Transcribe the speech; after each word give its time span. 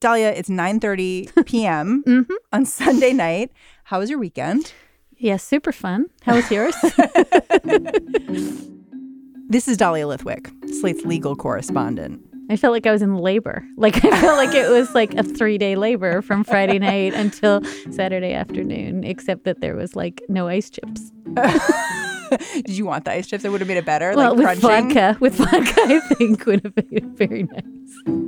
Dahlia, 0.00 0.30
it's 0.32 0.48
9:30 0.48 1.46
p.m. 1.46 2.02
Mhm. 2.06 2.26
on 2.52 2.64
Sunday 2.64 3.12
night. 3.12 3.50
How 3.84 3.98
was 3.98 4.10
your 4.10 4.18
weekend? 4.18 4.72
Yeah, 5.18 5.36
super 5.38 5.72
fun. 5.72 6.06
How 6.22 6.34
was 6.36 6.50
yours? 6.50 6.74
This 9.48 9.68
is 9.68 9.76
Dahlia 9.76 10.06
Lithwick, 10.08 10.50
Slate's 10.80 11.04
legal 11.04 11.36
correspondent. 11.36 12.20
I 12.50 12.56
felt 12.56 12.72
like 12.72 12.84
I 12.84 12.90
was 12.90 13.00
in 13.00 13.14
labor. 13.16 13.64
Like 13.76 14.04
I 14.04 14.20
felt 14.20 14.36
like 14.36 14.56
it 14.56 14.68
was 14.68 14.92
like 14.92 15.14
a 15.14 15.22
three 15.22 15.56
day 15.56 15.76
labor 15.76 16.20
from 16.20 16.42
Friday 16.42 16.80
night 16.80 17.14
until 17.14 17.62
Saturday 17.92 18.32
afternoon, 18.32 19.04
except 19.04 19.44
that 19.44 19.60
there 19.60 19.76
was 19.76 19.94
like 19.94 20.20
no 20.28 20.48
ice 20.48 20.68
chips. 20.68 21.12
Did 22.64 22.70
you 22.70 22.86
want 22.86 23.04
the 23.04 23.12
ice 23.12 23.28
chips? 23.28 23.44
It 23.44 23.50
would 23.50 23.60
have 23.60 23.68
made 23.68 23.76
it 23.76 23.84
better. 23.86 24.12
well, 24.16 24.34
like 24.34 24.38
with 24.52 24.60
crunching. 24.60 24.94
vodka, 24.94 25.16
with 25.20 25.34
vodka, 25.36 25.80
I 25.80 26.00
think 26.14 26.44
would 26.46 26.64
have 26.64 26.74
been 26.74 27.14
very 27.14 27.44
nice. 27.44 28.25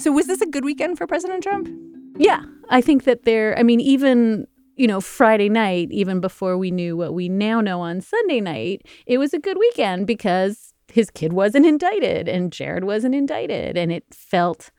So 0.00 0.10
was 0.10 0.26
this 0.26 0.40
a 0.40 0.46
good 0.46 0.64
weekend 0.64 0.96
for 0.96 1.06
President 1.06 1.42
Trump? 1.42 1.68
Yeah, 2.16 2.42
I 2.70 2.80
think 2.80 3.04
that 3.04 3.24
there. 3.24 3.58
I 3.58 3.62
mean, 3.62 3.80
even 3.80 4.46
you 4.76 4.86
know, 4.86 4.98
Friday 4.98 5.50
night, 5.50 5.88
even 5.90 6.20
before 6.20 6.56
we 6.56 6.70
knew 6.70 6.96
what 6.96 7.12
we 7.12 7.28
now 7.28 7.60
know 7.60 7.82
on 7.82 8.00
Sunday 8.00 8.40
night, 8.40 8.86
it 9.04 9.18
was 9.18 9.34
a 9.34 9.38
good 9.38 9.58
weekend 9.58 10.06
because 10.06 10.72
his 10.90 11.10
kid 11.10 11.34
wasn't 11.34 11.66
indicted 11.66 12.28
and 12.28 12.50
Jared 12.50 12.84
wasn't 12.84 13.14
indicted, 13.14 13.76
and 13.76 13.92
it 13.92 14.04
felt 14.10 14.70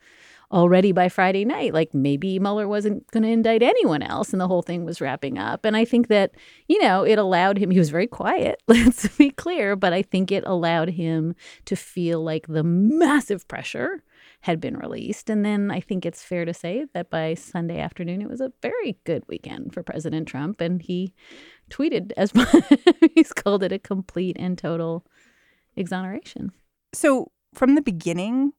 already 0.50 0.90
by 0.92 1.08
Friday 1.08 1.44
night 1.46 1.72
like 1.72 1.94
maybe 1.94 2.38
Mueller 2.38 2.68
wasn't 2.68 3.10
going 3.12 3.22
to 3.22 3.28
indict 3.28 3.62
anyone 3.62 4.02
else, 4.02 4.32
and 4.32 4.40
the 4.40 4.48
whole 4.48 4.62
thing 4.62 4.84
was 4.84 5.00
wrapping 5.00 5.38
up. 5.38 5.64
And 5.64 5.76
I 5.76 5.84
think 5.84 6.08
that 6.08 6.32
you 6.66 6.82
know, 6.82 7.04
it 7.04 7.20
allowed 7.20 7.58
him. 7.58 7.70
He 7.70 7.78
was 7.78 7.90
very 7.90 8.08
quiet. 8.08 8.60
Let's 8.66 9.06
be 9.16 9.30
clear, 9.30 9.76
but 9.76 9.92
I 9.92 10.02
think 10.02 10.32
it 10.32 10.42
allowed 10.48 10.88
him 10.90 11.36
to 11.66 11.76
feel 11.76 12.24
like 12.24 12.48
the 12.48 12.64
massive 12.64 13.46
pressure 13.46 14.02
had 14.42 14.60
been 14.60 14.76
released. 14.76 15.30
And 15.30 15.44
then 15.44 15.70
I 15.70 15.80
think 15.80 16.04
it's 16.04 16.22
fair 16.22 16.44
to 16.44 16.52
say 16.52 16.84
that 16.94 17.10
by 17.10 17.34
Sunday 17.34 17.78
afternoon, 17.78 18.20
it 18.20 18.28
was 18.28 18.40
a 18.40 18.52
very 18.60 18.98
good 19.04 19.22
weekend 19.28 19.72
for 19.72 19.84
President 19.84 20.26
Trump. 20.26 20.60
And 20.60 20.82
he 20.82 21.14
tweeted 21.70 22.10
as 22.16 22.32
he's 23.14 23.32
called 23.32 23.62
it 23.62 23.72
a 23.72 23.78
complete 23.78 24.36
and 24.38 24.58
total 24.58 25.06
exoneration. 25.76 26.50
So 26.92 27.30
from 27.54 27.76
the 27.76 27.82
beginning, 27.82 28.52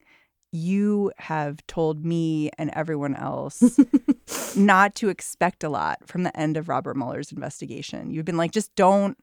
you 0.54 1.12
have 1.18 1.66
told 1.68 2.06
me 2.06 2.50
and 2.58 2.70
everyone 2.74 3.16
else 3.16 3.78
not 4.56 4.96
to 4.96 5.10
expect 5.10 5.66
a 5.66 5.70
lot 5.70 6.08
from 6.08 6.24
the 6.24 6.40
end 6.40 6.56
of 6.56 6.70
Robert 6.70 6.96
Mueller's 6.96 7.32
investigation. 7.32 8.10
You've 8.10 8.26
been 8.26 8.38
like, 8.38 8.52
just 8.52 8.74
don't 8.76 9.18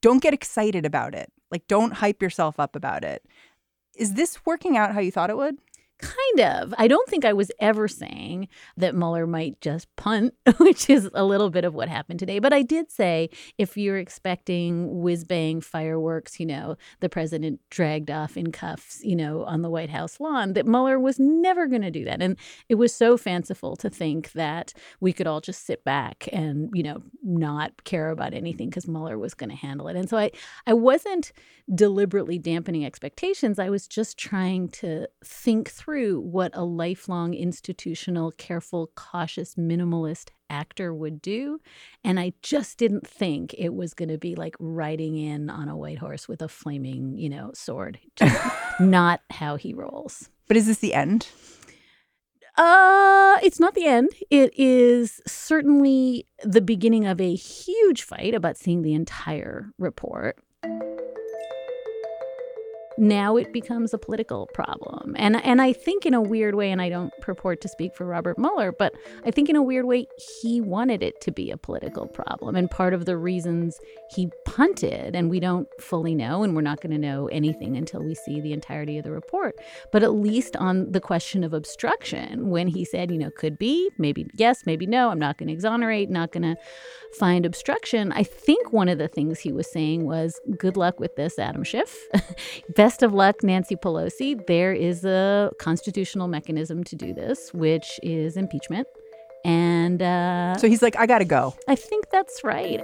don't 0.00 0.22
get 0.22 0.34
excited 0.34 0.84
about 0.84 1.14
it. 1.14 1.30
Like 1.52 1.68
don't 1.68 1.92
hype 1.92 2.20
yourself 2.20 2.58
up 2.58 2.74
about 2.74 3.04
it. 3.04 3.24
Is 3.96 4.14
this 4.14 4.44
working 4.44 4.76
out 4.76 4.94
how 4.94 5.00
you 5.00 5.12
thought 5.12 5.30
it 5.30 5.36
would? 5.36 5.58
Kind 6.00 6.40
of. 6.40 6.74
I 6.78 6.88
don't 6.88 7.08
think 7.08 7.24
I 7.24 7.32
was 7.32 7.52
ever 7.60 7.86
saying 7.86 8.48
that 8.76 8.94
Mueller 8.94 9.24
might 9.24 9.60
just 9.60 9.94
punt, 9.94 10.34
which 10.58 10.90
is 10.90 11.08
a 11.14 11.24
little 11.24 11.48
bit 11.48 11.64
of 11.64 11.74
what 11.74 11.88
happened 11.88 12.18
today. 12.18 12.40
But 12.40 12.52
I 12.52 12.62
did 12.62 12.90
say 12.90 13.30
if 13.56 13.76
you're 13.76 13.98
expecting 13.98 15.00
whiz 15.00 15.24
bang 15.24 15.60
fireworks, 15.60 16.40
you 16.40 16.46
know, 16.46 16.76
the 16.98 17.08
president 17.08 17.60
dragged 17.70 18.10
off 18.10 18.36
in 18.36 18.50
cuffs, 18.50 19.00
you 19.04 19.14
know, 19.14 19.44
on 19.44 19.62
the 19.62 19.70
White 19.70 19.90
House 19.90 20.18
lawn, 20.18 20.54
that 20.54 20.66
Mueller 20.66 20.98
was 20.98 21.20
never 21.20 21.68
going 21.68 21.82
to 21.82 21.90
do 21.90 22.04
that. 22.04 22.20
And 22.20 22.36
it 22.68 22.74
was 22.74 22.92
so 22.92 23.16
fanciful 23.16 23.76
to 23.76 23.88
think 23.88 24.32
that 24.32 24.74
we 24.98 25.12
could 25.12 25.28
all 25.28 25.40
just 25.40 25.64
sit 25.64 25.84
back 25.84 26.28
and, 26.32 26.68
you 26.74 26.82
know, 26.82 27.02
not 27.22 27.84
care 27.84 28.10
about 28.10 28.34
anything 28.34 28.70
because 28.70 28.88
Mueller 28.88 29.18
was 29.18 29.34
going 29.34 29.50
to 29.50 29.56
handle 29.56 29.86
it. 29.86 29.94
And 29.94 30.10
so 30.10 30.16
I, 30.16 30.32
I 30.66 30.72
wasn't 30.72 31.30
deliberately 31.72 32.40
dampening 32.40 32.84
expectations. 32.84 33.60
I 33.60 33.70
was 33.70 33.86
just 33.86 34.18
trying 34.18 34.68
to 34.70 35.06
think 35.24 35.70
through 35.70 35.91
what 35.92 36.52
a 36.54 36.64
lifelong 36.64 37.34
institutional, 37.34 38.32
careful, 38.32 38.90
cautious, 38.94 39.54
minimalist 39.54 40.30
actor 40.50 40.94
would 40.94 41.20
do. 41.20 41.60
And 42.04 42.20
I 42.20 42.32
just 42.42 42.78
didn't 42.78 43.06
think 43.06 43.54
it 43.58 43.74
was 43.74 43.94
going 43.94 44.08
to 44.08 44.18
be 44.18 44.34
like 44.34 44.54
riding 44.58 45.16
in 45.16 45.50
on 45.50 45.68
a 45.68 45.76
white 45.76 45.98
horse 45.98 46.28
with 46.28 46.42
a 46.42 46.48
flaming, 46.48 47.16
you 47.18 47.28
know, 47.28 47.50
sword. 47.54 47.98
Just 48.16 48.40
not 48.80 49.20
how 49.30 49.56
he 49.56 49.74
rolls. 49.74 50.28
But 50.48 50.56
is 50.56 50.66
this 50.66 50.78
the 50.78 50.94
end? 50.94 51.28
Uh, 52.56 53.38
it's 53.42 53.58
not 53.58 53.74
the 53.74 53.86
end. 53.86 54.10
It 54.30 54.52
is 54.58 55.20
certainly 55.26 56.26
the 56.44 56.60
beginning 56.60 57.06
of 57.06 57.20
a 57.20 57.34
huge 57.34 58.02
fight 58.02 58.34
about 58.34 58.58
seeing 58.58 58.82
the 58.82 58.92
entire 58.92 59.72
report. 59.78 60.36
Now 62.98 63.36
it 63.36 63.52
becomes 63.52 63.94
a 63.94 63.98
political 63.98 64.48
problem. 64.54 65.14
And 65.16 65.42
and 65.44 65.60
I 65.60 65.72
think 65.72 66.06
in 66.06 66.14
a 66.14 66.20
weird 66.20 66.54
way, 66.54 66.70
and 66.70 66.80
I 66.80 66.88
don't 66.88 67.12
purport 67.20 67.60
to 67.62 67.68
speak 67.68 67.94
for 67.94 68.06
Robert 68.06 68.38
Mueller, 68.38 68.72
but 68.72 68.94
I 69.24 69.30
think 69.30 69.48
in 69.48 69.56
a 69.56 69.62
weird 69.62 69.86
way 69.86 70.06
he 70.42 70.60
wanted 70.60 71.02
it 71.02 71.20
to 71.22 71.30
be 71.30 71.50
a 71.50 71.56
political 71.56 72.06
problem. 72.06 72.56
And 72.56 72.70
part 72.70 72.94
of 72.94 73.04
the 73.04 73.16
reasons 73.16 73.78
he 74.10 74.30
punted, 74.44 75.16
and 75.16 75.30
we 75.30 75.40
don't 75.40 75.68
fully 75.80 76.14
know, 76.14 76.42
and 76.42 76.54
we're 76.54 76.62
not 76.62 76.80
going 76.80 76.92
to 76.92 76.98
know 76.98 77.28
anything 77.28 77.76
until 77.76 78.02
we 78.02 78.14
see 78.14 78.40
the 78.40 78.52
entirety 78.52 78.98
of 78.98 79.04
the 79.04 79.10
report, 79.10 79.56
but 79.90 80.02
at 80.02 80.12
least 80.12 80.56
on 80.56 80.92
the 80.92 81.00
question 81.00 81.44
of 81.44 81.52
obstruction, 81.52 82.50
when 82.50 82.68
he 82.68 82.84
said, 82.84 83.10
you 83.10 83.18
know, 83.18 83.30
could 83.30 83.58
be, 83.58 83.90
maybe 83.98 84.26
yes, 84.34 84.66
maybe 84.66 84.86
no, 84.86 85.10
I'm 85.10 85.18
not 85.18 85.38
going 85.38 85.48
to 85.48 85.52
exonerate, 85.52 86.10
not 86.10 86.32
going 86.32 86.42
to 86.42 86.56
find 87.18 87.44
obstruction. 87.44 88.12
I 88.12 88.22
think 88.22 88.72
one 88.72 88.88
of 88.88 88.98
the 88.98 89.08
things 89.08 89.40
he 89.40 89.52
was 89.52 89.70
saying 89.70 90.04
was, 90.04 90.40
good 90.58 90.76
luck 90.76 90.98
with 90.98 91.16
this, 91.16 91.38
Adam 91.38 91.64
Schiff. 91.64 91.96
Best 92.82 93.04
of 93.04 93.14
luck, 93.14 93.44
Nancy 93.44 93.76
Pelosi. 93.76 94.44
There 94.48 94.72
is 94.72 95.04
a 95.04 95.52
constitutional 95.60 96.26
mechanism 96.26 96.82
to 96.82 96.96
do 96.96 97.14
this, 97.14 97.54
which 97.54 98.00
is 98.02 98.36
impeachment. 98.36 98.88
And 99.44 100.02
uh, 100.02 100.56
So 100.56 100.66
he's 100.66 100.82
like, 100.82 100.96
I 100.98 101.06
gotta 101.06 101.24
go. 101.24 101.54
I 101.68 101.76
think 101.76 102.10
that's 102.10 102.42
right. 102.42 102.82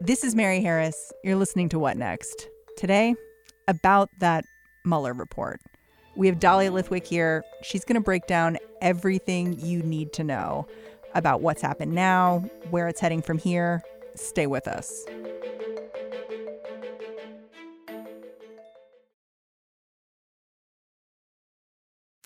This 0.00 0.24
is 0.24 0.34
Mary 0.34 0.62
Harris. 0.62 1.12
You're 1.22 1.36
listening 1.36 1.68
to 1.68 1.78
What 1.78 1.98
Next? 1.98 2.48
Today, 2.78 3.14
about 3.68 4.08
that 4.20 4.46
Mueller 4.86 5.12
report. 5.12 5.60
We 6.16 6.28
have 6.28 6.40
Dahlia 6.40 6.70
Lithwick 6.70 7.06
here. 7.06 7.44
She's 7.60 7.84
going 7.84 7.96
to 7.96 8.00
break 8.00 8.26
down 8.26 8.56
everything 8.80 9.60
you 9.60 9.82
need 9.82 10.14
to 10.14 10.24
know 10.24 10.66
about 11.14 11.42
what's 11.42 11.60
happened 11.60 11.92
now, 11.92 12.38
where 12.70 12.88
it's 12.88 13.00
heading 13.00 13.20
from 13.20 13.36
here. 13.36 13.82
Stay 14.14 14.46
with 14.46 14.66
us. 14.66 15.04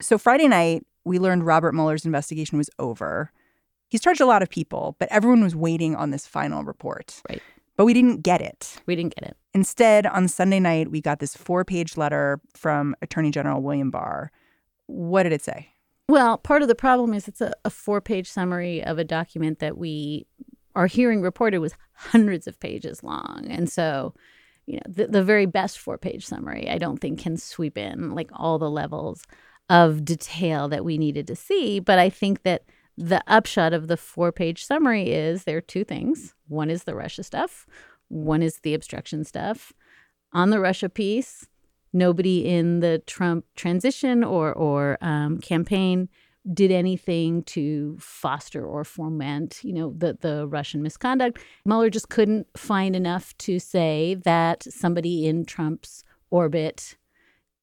So, 0.00 0.18
Friday 0.18 0.48
night, 0.48 0.86
we 1.04 1.18
learned 1.18 1.44
Robert 1.44 1.74
Mueller's 1.74 2.04
investigation 2.04 2.58
was 2.58 2.70
over. 2.78 3.32
He's 3.88 4.00
charged 4.00 4.20
a 4.20 4.26
lot 4.26 4.42
of 4.42 4.50
people, 4.50 4.96
but 4.98 5.08
everyone 5.10 5.42
was 5.42 5.56
waiting 5.56 5.96
on 5.96 6.10
this 6.10 6.26
final 6.26 6.62
report. 6.62 7.20
Right. 7.28 7.42
But 7.76 7.84
we 7.84 7.94
didn't 7.94 8.22
get 8.22 8.40
it. 8.40 8.76
We 8.86 8.96
didn't 8.96 9.14
get 9.14 9.28
it. 9.28 9.36
Instead, 9.54 10.06
on 10.06 10.28
Sunday 10.28 10.60
night, 10.60 10.90
we 10.90 11.00
got 11.00 11.20
this 11.20 11.36
four 11.36 11.64
page 11.64 11.96
letter 11.96 12.40
from 12.54 12.94
Attorney 13.02 13.30
General 13.30 13.62
William 13.62 13.90
Barr. 13.90 14.30
What 14.86 15.22
did 15.22 15.32
it 15.32 15.42
say? 15.42 15.70
Well, 16.08 16.38
part 16.38 16.62
of 16.62 16.68
the 16.68 16.74
problem 16.74 17.14
is 17.14 17.28
it's 17.28 17.40
a, 17.40 17.52
a 17.64 17.70
four 17.70 18.00
page 18.00 18.30
summary 18.30 18.82
of 18.82 18.98
a 18.98 19.04
document 19.04 19.58
that 19.58 19.78
we, 19.78 20.26
our 20.74 20.86
hearing 20.86 21.22
reported 21.22 21.58
was 21.58 21.74
hundreds 21.92 22.46
of 22.46 22.58
pages 22.60 23.02
long. 23.02 23.46
And 23.48 23.70
so, 23.70 24.14
you 24.66 24.76
know, 24.76 24.82
the, 24.86 25.06
the 25.06 25.22
very 25.22 25.46
best 25.46 25.78
four 25.78 25.98
page 25.98 26.26
summary, 26.26 26.68
I 26.68 26.78
don't 26.78 26.98
think 26.98 27.20
can 27.20 27.36
sweep 27.36 27.78
in 27.78 28.14
like 28.14 28.30
all 28.32 28.58
the 28.58 28.70
levels 28.70 29.24
of 29.68 30.04
detail 30.04 30.68
that 30.68 30.84
we 30.84 30.98
needed 30.98 31.26
to 31.26 31.36
see. 31.36 31.80
But 31.80 31.98
I 31.98 32.10
think 32.10 32.42
that 32.42 32.64
the 32.96 33.22
upshot 33.26 33.72
of 33.72 33.86
the 33.86 33.96
four 33.96 34.32
page 34.32 34.64
summary 34.64 35.10
is 35.12 35.44
there 35.44 35.58
are 35.58 35.62
two 35.62 35.84
things 35.84 36.34
one 36.48 36.70
is 36.70 36.84
the 36.84 36.94
Russia 36.94 37.22
stuff, 37.22 37.66
one 38.08 38.42
is 38.42 38.60
the 38.60 38.74
obstruction 38.74 39.24
stuff. 39.24 39.72
On 40.32 40.50
the 40.50 40.60
Russia 40.60 40.88
piece, 40.88 41.46
nobody 41.92 42.46
in 42.46 42.80
the 42.80 43.02
Trump 43.06 43.44
transition 43.54 44.24
or 44.24 44.52
or 44.52 44.98
um, 45.00 45.38
campaign 45.38 46.08
did 46.54 46.70
anything 46.70 47.42
to 47.42 47.96
foster 48.00 48.64
or 48.64 48.84
foment, 48.84 49.60
you 49.62 49.72
know, 49.72 49.94
the 49.96 50.16
the 50.20 50.46
Russian 50.48 50.82
misconduct. 50.82 51.38
Mueller 51.64 51.90
just 51.90 52.08
couldn't 52.08 52.46
find 52.56 52.96
enough 52.96 53.36
to 53.38 53.58
say 53.58 54.16
that 54.24 54.62
somebody 54.64 55.26
in 55.26 55.44
Trump's 55.44 56.04
orbit 56.30 56.96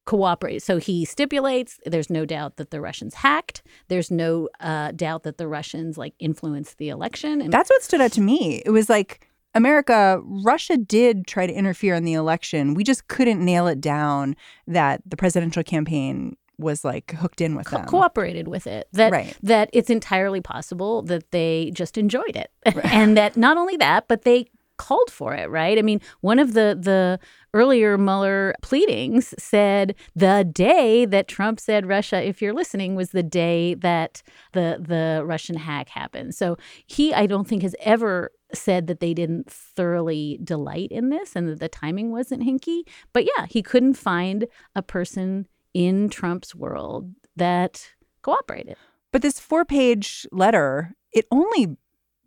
cooperate. 0.06 0.62
So 0.62 0.78
he 0.78 1.04
stipulates 1.04 1.78
there's 1.84 2.08
no 2.08 2.24
doubt 2.24 2.56
that 2.56 2.70
the 2.70 2.80
Russians 2.80 3.14
hacked. 3.14 3.62
There's 3.88 4.10
no 4.10 4.48
uh, 4.60 4.92
doubt 4.92 5.24
that 5.24 5.36
the 5.36 5.46
Russians 5.48 5.98
like 5.98 6.14
influenced 6.18 6.78
the 6.78 6.88
election. 6.88 7.40
And 7.42 7.52
that's 7.52 7.68
what 7.68 7.82
stood 7.82 8.00
out 8.00 8.12
to 8.12 8.20
me. 8.22 8.62
It 8.64 8.70
was 8.70 8.88
like 8.88 9.28
America, 9.54 10.20
Russia 10.24 10.76
did 10.76 11.26
try 11.26 11.46
to 11.46 11.52
interfere 11.52 11.94
in 11.94 12.04
the 12.04 12.12
election. 12.14 12.74
We 12.74 12.84
just 12.84 13.08
couldn't 13.08 13.44
nail 13.44 13.66
it 13.66 13.80
down 13.80 14.36
that 14.66 15.02
the 15.06 15.16
presidential 15.16 15.62
campaign 15.62 16.36
was 16.58 16.84
like 16.84 17.10
hooked 17.12 17.40
in 17.42 17.54
with 17.54 17.66
Co- 17.66 17.76
them. 17.78 17.86
cooperated 17.86 18.48
with 18.48 18.66
it 18.66 18.88
that 18.92 19.12
Right. 19.12 19.36
that 19.42 19.68
it's 19.74 19.90
entirely 19.90 20.40
possible 20.40 21.02
that 21.02 21.30
they 21.30 21.70
just 21.74 21.98
enjoyed 21.98 22.34
it 22.34 22.50
and 22.84 23.14
that 23.18 23.36
not 23.36 23.58
only 23.58 23.76
that 23.76 24.08
but 24.08 24.22
they 24.22 24.46
called 24.76 25.10
for 25.10 25.34
it 25.34 25.48
right? 25.50 25.78
I 25.78 25.82
mean 25.82 26.00
one 26.20 26.38
of 26.38 26.54
the 26.54 26.78
the 26.80 27.18
earlier 27.54 27.96
mueller 27.96 28.54
pleadings 28.62 29.34
said 29.38 29.94
the 30.14 30.48
day 30.52 31.06
that 31.06 31.26
trump 31.28 31.58
said 31.58 31.86
russia 31.86 32.22
if 32.22 32.42
you're 32.42 32.52
listening 32.52 32.94
was 32.94 33.10
the 33.10 33.22
day 33.22 33.74
that 33.74 34.22
the 34.52 34.78
the 34.80 35.22
russian 35.24 35.56
hack 35.56 35.88
happened. 35.88 36.34
So 36.34 36.56
he 36.86 37.14
i 37.14 37.26
don't 37.26 37.46
think 37.46 37.62
has 37.62 37.74
ever 37.80 38.30
said 38.54 38.86
that 38.86 39.00
they 39.00 39.12
didn't 39.12 39.50
thoroughly 39.50 40.38
delight 40.44 40.92
in 40.92 41.08
this 41.08 41.34
and 41.34 41.48
that 41.48 41.60
the 41.60 41.68
timing 41.68 42.12
wasn't 42.12 42.42
hinky. 42.42 42.82
But 43.12 43.24
yeah 43.24 43.46
he 43.48 43.62
couldn't 43.62 43.94
find 43.94 44.46
a 44.74 44.82
person 44.82 45.46
in 45.74 46.08
Trump's 46.08 46.54
world 46.54 47.12
that 47.36 47.86
cooperated. 48.22 48.76
But 49.12 49.20
this 49.20 49.38
four 49.38 49.64
page 49.66 50.26
letter, 50.32 50.94
it 51.12 51.26
only 51.30 51.76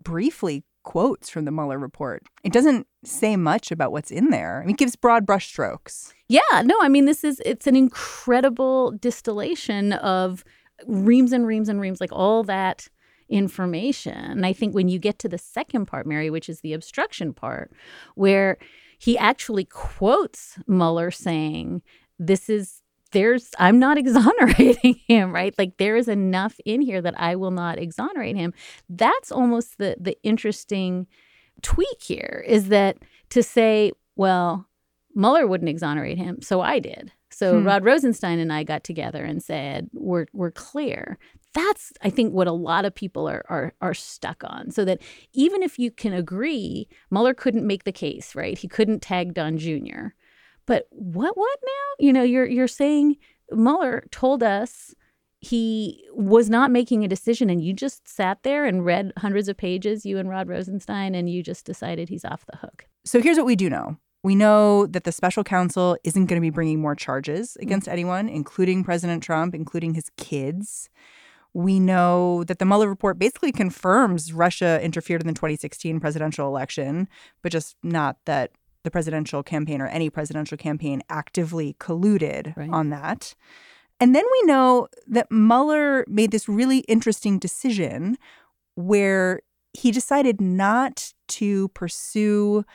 briefly 0.03 0.63
quotes 0.83 1.29
from 1.29 1.45
the 1.45 1.51
Mueller 1.51 1.77
report. 1.77 2.23
It 2.43 2.53
doesn't 2.53 2.87
say 3.03 3.35
much 3.35 3.71
about 3.71 3.91
what's 3.91 4.11
in 4.11 4.29
there. 4.29 4.61
I 4.61 4.65
mean, 4.65 4.75
it 4.75 4.79
gives 4.79 4.95
broad 4.95 5.25
brushstrokes. 5.25 6.13
Yeah, 6.27 6.61
no, 6.63 6.75
I 6.81 6.89
mean 6.89 7.05
this 7.05 7.23
is 7.23 7.41
it's 7.45 7.67
an 7.67 7.75
incredible 7.75 8.91
distillation 8.91 9.93
of 9.93 10.43
reams 10.87 11.31
and 11.31 11.45
reams 11.45 11.69
and 11.69 11.81
reams 11.81 11.99
like 11.99 12.11
all 12.11 12.43
that 12.43 12.87
information. 13.29 14.15
And 14.15 14.45
I 14.45 14.53
think 14.53 14.73
when 14.73 14.89
you 14.89 14.99
get 14.99 15.19
to 15.19 15.29
the 15.29 15.37
second 15.37 15.85
part, 15.85 16.05
Mary, 16.07 16.29
which 16.29 16.49
is 16.49 16.61
the 16.61 16.73
obstruction 16.73 17.33
part, 17.33 17.71
where 18.15 18.57
he 18.97 19.17
actually 19.17 19.65
quotes 19.65 20.57
Mueller 20.67 21.11
saying, 21.11 21.81
This 22.17 22.49
is 22.49 22.81
there's 23.11 23.51
I'm 23.59 23.79
not 23.79 23.97
exonerating 24.03 24.95
him, 25.07 25.33
right? 25.33 25.53
Like 25.57 25.77
there 25.77 25.95
is 25.95 26.07
enough 26.07 26.59
in 26.65 26.81
here 26.81 27.01
that 27.01 27.19
I 27.19 27.35
will 27.35 27.51
not 27.51 27.79
exonerate 27.79 28.35
him. 28.35 28.53
That's 28.89 29.31
almost 29.31 29.77
the 29.77 29.95
the 29.99 30.17
interesting 30.23 31.07
tweak 31.61 32.01
here 32.01 32.43
is 32.47 32.69
that 32.69 32.97
to 33.29 33.43
say, 33.43 33.91
well, 34.15 34.67
Mueller 35.15 35.47
wouldn't 35.47 35.69
exonerate 35.69 36.17
him, 36.17 36.41
so 36.41 36.61
I 36.61 36.79
did. 36.79 37.11
So 37.31 37.59
Hmm. 37.59 37.65
Rod 37.65 37.85
Rosenstein 37.85 38.39
and 38.39 38.51
I 38.51 38.63
got 38.63 38.83
together 38.83 39.23
and 39.23 39.41
said, 39.43 39.89
we're 39.93 40.27
we're 40.33 40.51
clear. 40.51 41.17
That's 41.53 41.91
I 42.03 42.09
think 42.09 42.33
what 42.33 42.47
a 42.47 42.51
lot 42.51 42.85
of 42.85 42.93
people 42.93 43.27
are 43.27 43.43
are 43.49 43.73
are 43.81 43.93
stuck 43.93 44.43
on. 44.45 44.71
So 44.71 44.85
that 44.85 45.01
even 45.33 45.63
if 45.63 45.79
you 45.79 45.91
can 45.91 46.13
agree, 46.13 46.87
Mueller 47.11 47.33
couldn't 47.33 47.65
make 47.65 47.83
the 47.85 47.91
case, 47.91 48.35
right? 48.35 48.57
He 48.57 48.67
couldn't 48.67 49.01
tag 49.01 49.33
Don 49.33 49.57
Jr. 49.57 50.09
But 50.69 50.85
what 50.91 51.35
what 51.35 51.59
now? 51.65 52.05
You 52.05 52.13
know, 52.13 52.21
you're 52.21 52.45
you're 52.45 52.67
saying 52.67 53.17
Mueller 53.51 54.05
told 54.11 54.43
us 54.43 54.93
he 55.39 56.05
was 56.13 56.47
not 56.47 56.69
making 56.69 57.03
a 57.03 57.07
decision 57.07 57.49
and 57.49 57.59
you 57.59 57.73
just 57.73 58.07
sat 58.07 58.43
there 58.43 58.65
and 58.65 58.85
read 58.85 59.11
hundreds 59.17 59.47
of 59.47 59.57
pages, 59.57 60.05
you 60.05 60.19
and 60.19 60.29
Rod 60.29 60.47
Rosenstein, 60.47 61.15
and 61.15 61.27
you 61.27 61.41
just 61.41 61.65
decided 61.65 62.07
he's 62.07 62.23
off 62.23 62.45
the 62.45 62.57
hook. 62.57 62.85
So 63.03 63.19
here's 63.19 63.37
what 63.37 63.47
we 63.47 63.55
do 63.55 63.67
know. 63.67 63.97
We 64.21 64.35
know 64.35 64.85
that 64.85 65.05
the 65.05 65.11
special 65.11 65.43
counsel 65.43 65.97
isn't 66.03 66.27
going 66.27 66.39
to 66.39 66.45
be 66.45 66.51
bringing 66.51 66.79
more 66.79 66.95
charges 66.95 67.53
mm-hmm. 67.53 67.63
against 67.63 67.87
anyone, 67.87 68.29
including 68.29 68.83
President 68.83 69.23
Trump, 69.23 69.55
including 69.55 69.95
his 69.95 70.11
kids. 70.17 70.87
We 71.51 71.79
know 71.79 72.43
that 72.43 72.59
the 72.59 72.65
Mueller 72.65 72.89
report 72.89 73.17
basically 73.17 73.51
confirms 73.51 74.33
Russia 74.33 74.79
interfered 74.83 75.21
in 75.21 75.27
the 75.27 75.33
2016 75.33 75.99
presidential 75.99 76.45
election, 76.45 77.07
but 77.41 77.51
just 77.51 77.75
not 77.81 78.17
that 78.25 78.51
the 78.89 78.91
presidential 78.91 79.43
campaign 79.43 79.81
or 79.81 79.87
any 79.87 80.09
presidential 80.09 80.57
campaign 80.57 81.03
actively 81.09 81.75
colluded 81.79 82.57
Right. 82.57 82.71
on 82.71 82.89
that. 82.89 83.35
And 83.99 84.15
then 84.15 84.23
we 84.31 84.47
know 84.47 84.87
that 85.07 85.29
Mueller 85.29 86.05
made 86.07 86.31
this 86.31 86.49
really 86.49 86.79
interesting 86.79 87.37
decision 87.37 88.17
where 88.73 89.41
he 89.73 89.91
decided 89.91 90.41
not 90.41 91.13
to 91.27 91.67
pursue 91.69 92.65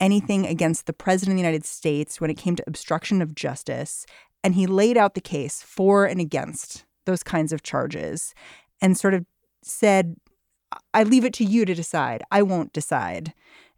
anything 0.00 0.46
against 0.46 0.84
the 0.84 0.92
president 0.92 1.32
of 1.34 1.36
the 1.36 1.46
United 1.46 1.64
States 1.64 2.20
when 2.20 2.28
it 2.28 2.36
came 2.36 2.56
to 2.56 2.64
obstruction 2.66 3.22
of 3.22 3.34
justice. 3.34 4.04
And 4.42 4.54
he 4.54 4.66
laid 4.66 4.98
out 4.98 5.14
the 5.14 5.22
case 5.22 5.62
for 5.62 6.04
and 6.04 6.20
against 6.20 6.84
those 7.06 7.22
kinds 7.22 7.52
of 7.52 7.62
charges 7.62 8.34
and 8.82 8.98
sort 8.98 9.14
of 9.14 9.24
said, 9.62 10.16
I 10.92 11.04
leave 11.04 11.24
it 11.24 11.32
to 11.34 11.44
you 11.44 11.64
to 11.64 11.74
decide. 11.74 12.22
I 12.30 12.42
won't 12.42 12.74
decide. 12.74 13.32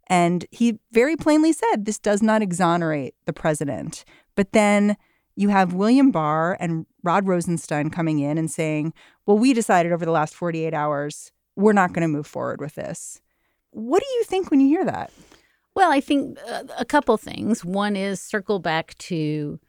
And 0.07 0.45
he 0.51 0.79
very 0.91 1.15
plainly 1.15 1.53
said 1.53 1.85
this 1.85 1.99
does 1.99 2.21
not 2.21 2.41
exonerate 2.41 3.15
the 3.25 3.33
president. 3.33 4.05
But 4.35 4.53
then 4.53 4.97
you 5.35 5.49
have 5.49 5.73
William 5.73 6.11
Barr 6.11 6.57
and 6.59 6.85
Rod 7.03 7.27
Rosenstein 7.27 7.89
coming 7.89 8.19
in 8.19 8.37
and 8.37 8.49
saying, 8.49 8.93
well, 9.25 9.37
we 9.37 9.53
decided 9.53 9.91
over 9.91 10.05
the 10.05 10.11
last 10.11 10.33
48 10.33 10.73
hours, 10.73 11.31
we're 11.55 11.73
not 11.73 11.93
going 11.93 12.01
to 12.01 12.07
move 12.07 12.27
forward 12.27 12.59
with 12.59 12.75
this. 12.75 13.21
What 13.71 14.01
do 14.01 14.09
you 14.15 14.23
think 14.23 14.49
when 14.49 14.59
you 14.59 14.67
hear 14.67 14.85
that? 14.85 15.11
Well, 15.75 15.91
I 15.91 16.01
think 16.01 16.39
uh, 16.49 16.63
a 16.77 16.85
couple 16.85 17.17
things. 17.17 17.63
One 17.63 17.95
is 17.95 18.19
circle 18.19 18.59
back 18.59 18.97
to 18.97 19.59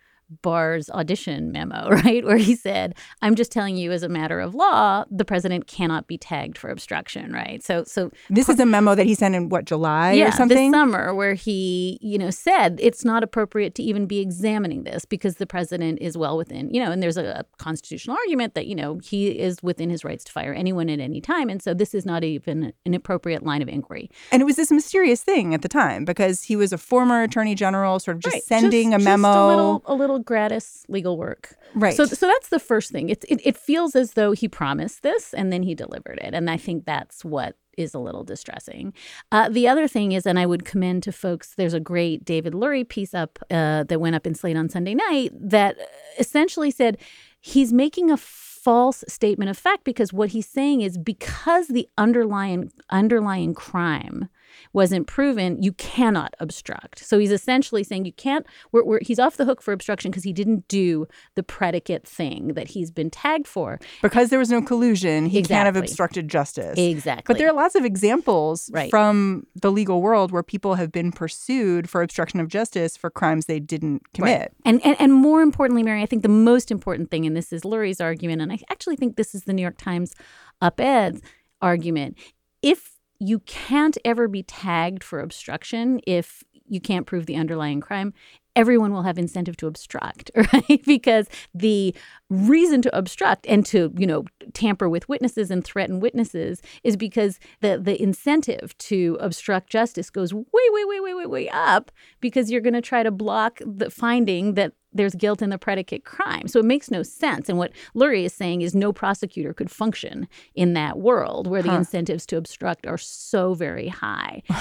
Barr's 0.42 0.90
audition 0.90 1.52
memo, 1.52 1.88
right? 2.04 2.24
Where 2.24 2.36
he 2.36 2.54
said, 2.54 2.94
I'm 3.22 3.34
just 3.34 3.50
telling 3.52 3.76
you 3.76 3.92
as 3.92 4.02
a 4.02 4.08
matter 4.08 4.40
of 4.40 4.54
law, 4.54 5.04
the 5.10 5.24
president 5.24 5.66
cannot 5.66 6.06
be 6.06 6.18
tagged 6.18 6.58
for 6.58 6.70
obstruction, 6.70 7.32
right? 7.32 7.62
So 7.62 7.84
so 7.84 8.10
This 8.30 8.48
is 8.48 8.60
a 8.60 8.66
memo 8.66 8.94
that 8.94 9.06
he 9.06 9.14
sent 9.14 9.34
in 9.34 9.48
what 9.48 9.64
July 9.64 10.12
yeah, 10.12 10.28
or 10.28 10.32
something. 10.32 10.70
this 10.70 10.78
summer 10.78 11.14
where 11.14 11.34
he, 11.34 11.98
you 12.02 12.18
know, 12.18 12.30
said 12.30 12.78
it's 12.82 13.04
not 13.04 13.22
appropriate 13.22 13.74
to 13.76 13.82
even 13.82 14.06
be 14.06 14.18
examining 14.20 14.84
this 14.84 15.04
because 15.04 15.36
the 15.36 15.46
president 15.46 15.98
is 16.00 16.16
well 16.16 16.36
within, 16.36 16.70
you 16.72 16.82
know, 16.84 16.90
and 16.92 17.02
there's 17.02 17.16
a, 17.16 17.24
a 17.40 17.44
constitutional 17.58 18.16
argument 18.16 18.54
that, 18.54 18.66
you 18.66 18.74
know, 18.74 18.98
he 19.02 19.28
is 19.28 19.62
within 19.62 19.90
his 19.90 20.04
rights 20.04 20.24
to 20.24 20.32
fire 20.32 20.52
anyone 20.52 20.88
at 20.90 21.00
any 21.00 21.20
time. 21.20 21.48
And 21.48 21.62
so 21.62 21.74
this 21.74 21.94
is 21.94 22.04
not 22.04 22.22
even 22.24 22.72
an 22.84 22.94
appropriate 22.94 23.42
line 23.44 23.62
of 23.62 23.68
inquiry. 23.68 24.10
and 24.30 24.42
it 24.42 24.44
was 24.44 24.56
this 24.56 24.70
mysterious 24.70 25.22
thing 25.22 25.54
at 25.54 25.62
the 25.62 25.68
time 25.68 26.04
because 26.04 26.42
he 26.42 26.56
was 26.56 26.72
a 26.72 26.78
former 26.78 27.22
attorney 27.22 27.54
general, 27.54 27.98
sort 27.98 28.16
of 28.16 28.22
just 28.22 28.34
Right, 28.34 28.42
sending 28.44 28.90
just- 28.92 29.02
a 29.02 29.04
memo. 29.04 29.28
just 29.28 29.38
a 29.38 29.46
little, 29.46 29.82
a 29.86 29.94
little 29.94 30.17
gratis 30.18 30.84
legal 30.88 31.16
work. 31.16 31.56
Right. 31.74 31.94
So, 31.94 32.04
so 32.04 32.26
that's 32.26 32.48
the 32.48 32.58
first 32.58 32.90
thing. 32.90 33.08
It, 33.08 33.24
it 33.28 33.40
it 33.44 33.56
feels 33.56 33.94
as 33.94 34.12
though 34.12 34.32
he 34.32 34.48
promised 34.48 35.02
this 35.02 35.34
and 35.34 35.52
then 35.52 35.62
he 35.62 35.74
delivered 35.74 36.18
it, 36.22 36.34
and 36.34 36.50
I 36.50 36.56
think 36.56 36.84
that's 36.84 37.24
what 37.24 37.56
is 37.78 37.94
a 37.94 37.98
little 37.98 38.24
distressing. 38.24 38.92
Uh, 39.30 39.48
the 39.48 39.68
other 39.68 39.86
thing 39.86 40.12
is, 40.12 40.26
and 40.26 40.38
I 40.38 40.46
would 40.46 40.64
commend 40.64 41.04
to 41.04 41.12
folks, 41.12 41.54
there's 41.54 41.74
a 41.74 41.80
great 41.80 42.24
David 42.24 42.52
Lurie 42.52 42.86
piece 42.86 43.14
up 43.14 43.38
uh, 43.50 43.84
that 43.84 44.00
went 44.00 44.16
up 44.16 44.26
in 44.26 44.34
Slate 44.34 44.56
on 44.56 44.68
Sunday 44.68 44.94
night 44.94 45.30
that 45.32 45.76
essentially 46.18 46.72
said 46.72 46.98
he's 47.40 47.72
making 47.72 48.10
a 48.10 48.16
false 48.16 49.04
statement 49.08 49.48
of 49.48 49.56
fact 49.56 49.84
because 49.84 50.12
what 50.12 50.30
he's 50.30 50.48
saying 50.48 50.80
is 50.82 50.98
because 50.98 51.68
the 51.68 51.88
underlying 51.96 52.70
underlying 52.90 53.54
crime 53.54 54.28
wasn't 54.72 55.06
proven, 55.06 55.62
you 55.62 55.72
cannot 55.72 56.34
obstruct. 56.40 57.04
So 57.04 57.18
he's 57.18 57.30
essentially 57.32 57.82
saying 57.84 58.04
you 58.04 58.12
can't. 58.12 58.46
We're, 58.72 58.84
we're, 58.84 59.00
he's 59.02 59.18
off 59.18 59.36
the 59.36 59.44
hook 59.44 59.62
for 59.62 59.72
obstruction 59.72 60.10
because 60.10 60.24
he 60.24 60.32
didn't 60.32 60.68
do 60.68 61.06
the 61.34 61.42
predicate 61.42 62.06
thing 62.06 62.48
that 62.54 62.68
he's 62.68 62.90
been 62.90 63.10
tagged 63.10 63.46
for. 63.46 63.78
because 64.02 64.30
there 64.30 64.38
was 64.38 64.50
no 64.50 64.60
collusion, 64.62 65.26
he 65.26 65.42
can't 65.42 65.66
have 65.66 65.76
obstructed 65.76 66.28
justice. 66.28 66.78
Exactly. 66.78 67.24
But 67.32 67.38
there 67.38 67.48
are 67.48 67.54
lots 67.54 67.74
of 67.74 67.84
examples 67.84 68.70
Right. 68.72 68.90
from 68.90 69.46
the 69.54 69.70
legal 69.70 70.00
world 70.02 70.32
where 70.32 70.42
people 70.42 70.74
have 70.74 70.92
been 70.92 71.12
pursued 71.12 71.88
for 71.88 72.02
obstruction 72.02 72.40
of 72.40 72.48
justice 72.48 72.96
for 72.96 73.10
crimes 73.10 73.46
they 73.46 73.60
didn't 73.60 74.02
commit. 74.14 74.52
And, 74.64 74.84
and 74.84 74.96
and 74.98 75.12
more 75.12 75.42
importantly, 75.42 75.82
Mary, 75.82 76.02
I 76.02 76.06
think 76.06 76.22
the 76.22 76.28
most 76.28 76.70
important 76.70 77.10
thing, 77.10 77.26
and 77.26 77.36
this 77.36 77.52
is 77.52 77.62
Lurie's 77.62 78.00
argument, 78.00 78.42
and 78.42 78.52
I 78.52 78.58
actually 78.70 78.96
think 78.96 79.16
this 79.16 79.34
is 79.34 79.44
the 79.44 79.52
New 79.52 79.62
York 79.62 79.78
Times 79.78 80.14
op-ed's 80.60 81.20
argument. 81.62 82.16
If 82.62 82.97
you 83.18 83.40
can't 83.40 83.98
ever 84.04 84.28
be 84.28 84.42
tagged 84.42 85.02
for 85.02 85.20
obstruction 85.20 86.00
if 86.06 86.44
you 86.68 86.80
can't 86.80 87.06
prove 87.06 87.26
the 87.26 87.36
underlying 87.36 87.80
crime, 87.80 88.12
everyone 88.54 88.92
will 88.92 89.02
have 89.02 89.18
incentive 89.18 89.56
to 89.56 89.66
obstruct, 89.66 90.30
right? 90.52 90.82
because 90.84 91.28
the 91.54 91.94
reason 92.28 92.82
to 92.82 92.96
obstruct 92.96 93.46
and 93.46 93.64
to, 93.64 93.92
you 93.96 94.06
know, 94.06 94.24
tamper 94.52 94.88
with 94.88 95.08
witnesses 95.08 95.50
and 95.50 95.64
threaten 95.64 96.00
witnesses 96.00 96.60
is 96.82 96.96
because 96.96 97.38
the 97.60 97.78
the 97.78 98.00
incentive 98.02 98.76
to 98.78 99.16
obstruct 99.20 99.70
justice 99.70 100.10
goes 100.10 100.34
way, 100.34 100.44
way, 100.52 100.84
way, 100.84 101.00
way, 101.00 101.14
way, 101.14 101.26
way 101.26 101.48
up 101.50 101.90
because 102.20 102.50
you're 102.50 102.60
going 102.60 102.74
to 102.74 102.82
try 102.82 103.02
to 103.02 103.10
block 103.10 103.60
the 103.64 103.90
finding 103.90 104.54
that 104.54 104.72
there's 104.98 105.14
guilt 105.14 105.40
in 105.40 105.48
the 105.48 105.56
predicate 105.58 106.04
crime. 106.04 106.46
So 106.48 106.58
it 106.58 106.66
makes 106.66 106.90
no 106.90 107.02
sense. 107.02 107.48
And 107.48 107.56
what 107.56 107.72
Lurie 107.94 108.24
is 108.24 108.34
saying 108.34 108.60
is 108.60 108.74
no 108.74 108.92
prosecutor 108.92 109.54
could 109.54 109.70
function 109.70 110.28
in 110.54 110.74
that 110.74 110.98
world 110.98 111.46
where 111.46 111.62
the 111.62 111.70
Huh. 111.70 111.76
incentives 111.78 112.26
to 112.26 112.36
obstruct 112.36 112.86
are 112.86 112.98
so 112.98 113.54
very 113.54 113.88
high. 113.88 114.42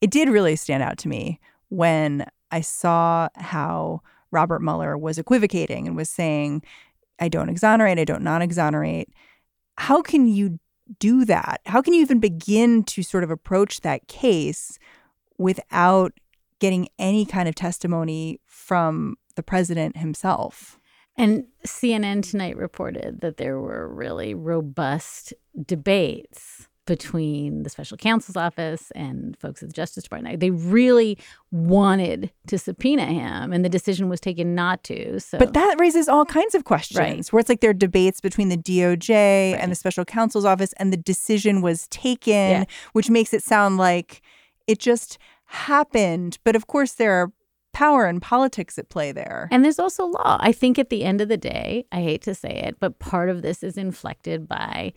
It 0.00 0.10
did 0.12 0.28
really 0.28 0.54
stand 0.54 0.82
out 0.84 0.96
to 0.98 1.08
me 1.08 1.40
when 1.70 2.24
I 2.52 2.60
saw 2.60 3.28
how 3.34 4.00
Robert 4.30 4.62
Mueller 4.62 4.96
was 4.96 5.18
equivocating 5.18 5.88
and 5.88 5.96
was 5.96 6.08
saying, 6.08 6.62
I 7.18 7.28
don't 7.28 7.48
exonerate, 7.48 7.98
I 7.98 8.04
don't 8.04 8.22
non 8.22 8.40
exonerate. 8.40 9.08
How 9.76 10.00
can 10.00 10.28
you 10.28 10.60
do 11.00 11.24
that? 11.24 11.62
How 11.66 11.82
can 11.82 11.94
you 11.94 12.00
even 12.00 12.20
begin 12.20 12.84
to 12.84 13.02
sort 13.02 13.24
of 13.24 13.30
approach 13.32 13.80
that 13.80 14.06
case 14.06 14.78
without 15.36 16.12
getting 16.58 16.88
any 16.98 17.24
kind 17.24 17.48
of 17.48 17.54
testimony 17.54 18.40
from 18.46 19.16
the 19.36 19.42
president 19.42 19.96
himself? 19.96 20.78
And 21.16 21.46
CNN 21.66 22.28
tonight 22.28 22.56
reported 22.56 23.20
that 23.22 23.38
there 23.38 23.58
were 23.58 23.92
really 23.92 24.34
robust 24.34 25.34
debates 25.66 26.68
between 26.88 27.64
the 27.64 27.70
special 27.70 27.98
counsel's 27.98 28.36
office 28.36 28.90
and 28.92 29.36
folks 29.38 29.62
at 29.62 29.68
the 29.68 29.74
Justice 29.74 30.04
Department. 30.04 30.40
They 30.40 30.50
really 30.50 31.18
wanted 31.50 32.32
to 32.46 32.56
subpoena 32.56 33.04
him, 33.04 33.52
and 33.52 33.62
the 33.64 33.68
decision 33.68 34.08
was 34.08 34.20
taken 34.20 34.54
not 34.54 34.82
to. 34.84 35.20
So, 35.20 35.38
but 35.38 35.52
that 35.52 35.76
raises 35.78 36.08
all 36.08 36.24
kinds 36.24 36.54
of 36.54 36.64
questions. 36.64 36.98
Right. 36.98 37.28
Where 37.28 37.40
it's 37.40 37.48
like 37.48 37.60
there 37.60 37.70
are 37.70 37.74
debates 37.74 38.22
between 38.22 38.48
the 38.48 38.56
DOJ 38.56 39.10
right. 39.52 39.60
and 39.60 39.70
the 39.70 39.76
special 39.76 40.04
counsel's 40.06 40.46
office, 40.46 40.72
and 40.78 40.90
the 40.92 40.96
decision 40.96 41.60
was 41.60 41.88
taken, 41.88 42.32
yeah. 42.32 42.64
which 42.94 43.10
makes 43.10 43.34
it 43.34 43.42
sound 43.42 43.76
like 43.76 44.22
it 44.66 44.78
just 44.78 45.18
happened. 45.48 46.38
But 46.44 46.56
of 46.56 46.66
course, 46.66 46.92
there 46.92 47.12
are 47.12 47.32
power 47.72 48.06
and 48.06 48.22
politics 48.22 48.78
at 48.78 48.88
play 48.88 49.12
there. 49.12 49.48
And 49.50 49.64
there's 49.64 49.78
also 49.78 50.06
law. 50.06 50.38
I 50.40 50.52
think 50.52 50.78
at 50.78 50.90
the 50.90 51.04
end 51.04 51.20
of 51.20 51.28
the 51.28 51.36
day, 51.36 51.84
I 51.92 52.02
hate 52.02 52.22
to 52.22 52.34
say 52.34 52.50
it, 52.50 52.76
but 52.80 52.98
part 52.98 53.28
of 53.28 53.42
this 53.42 53.62
is 53.62 53.76
inflected 53.76 54.48
by 54.48 54.92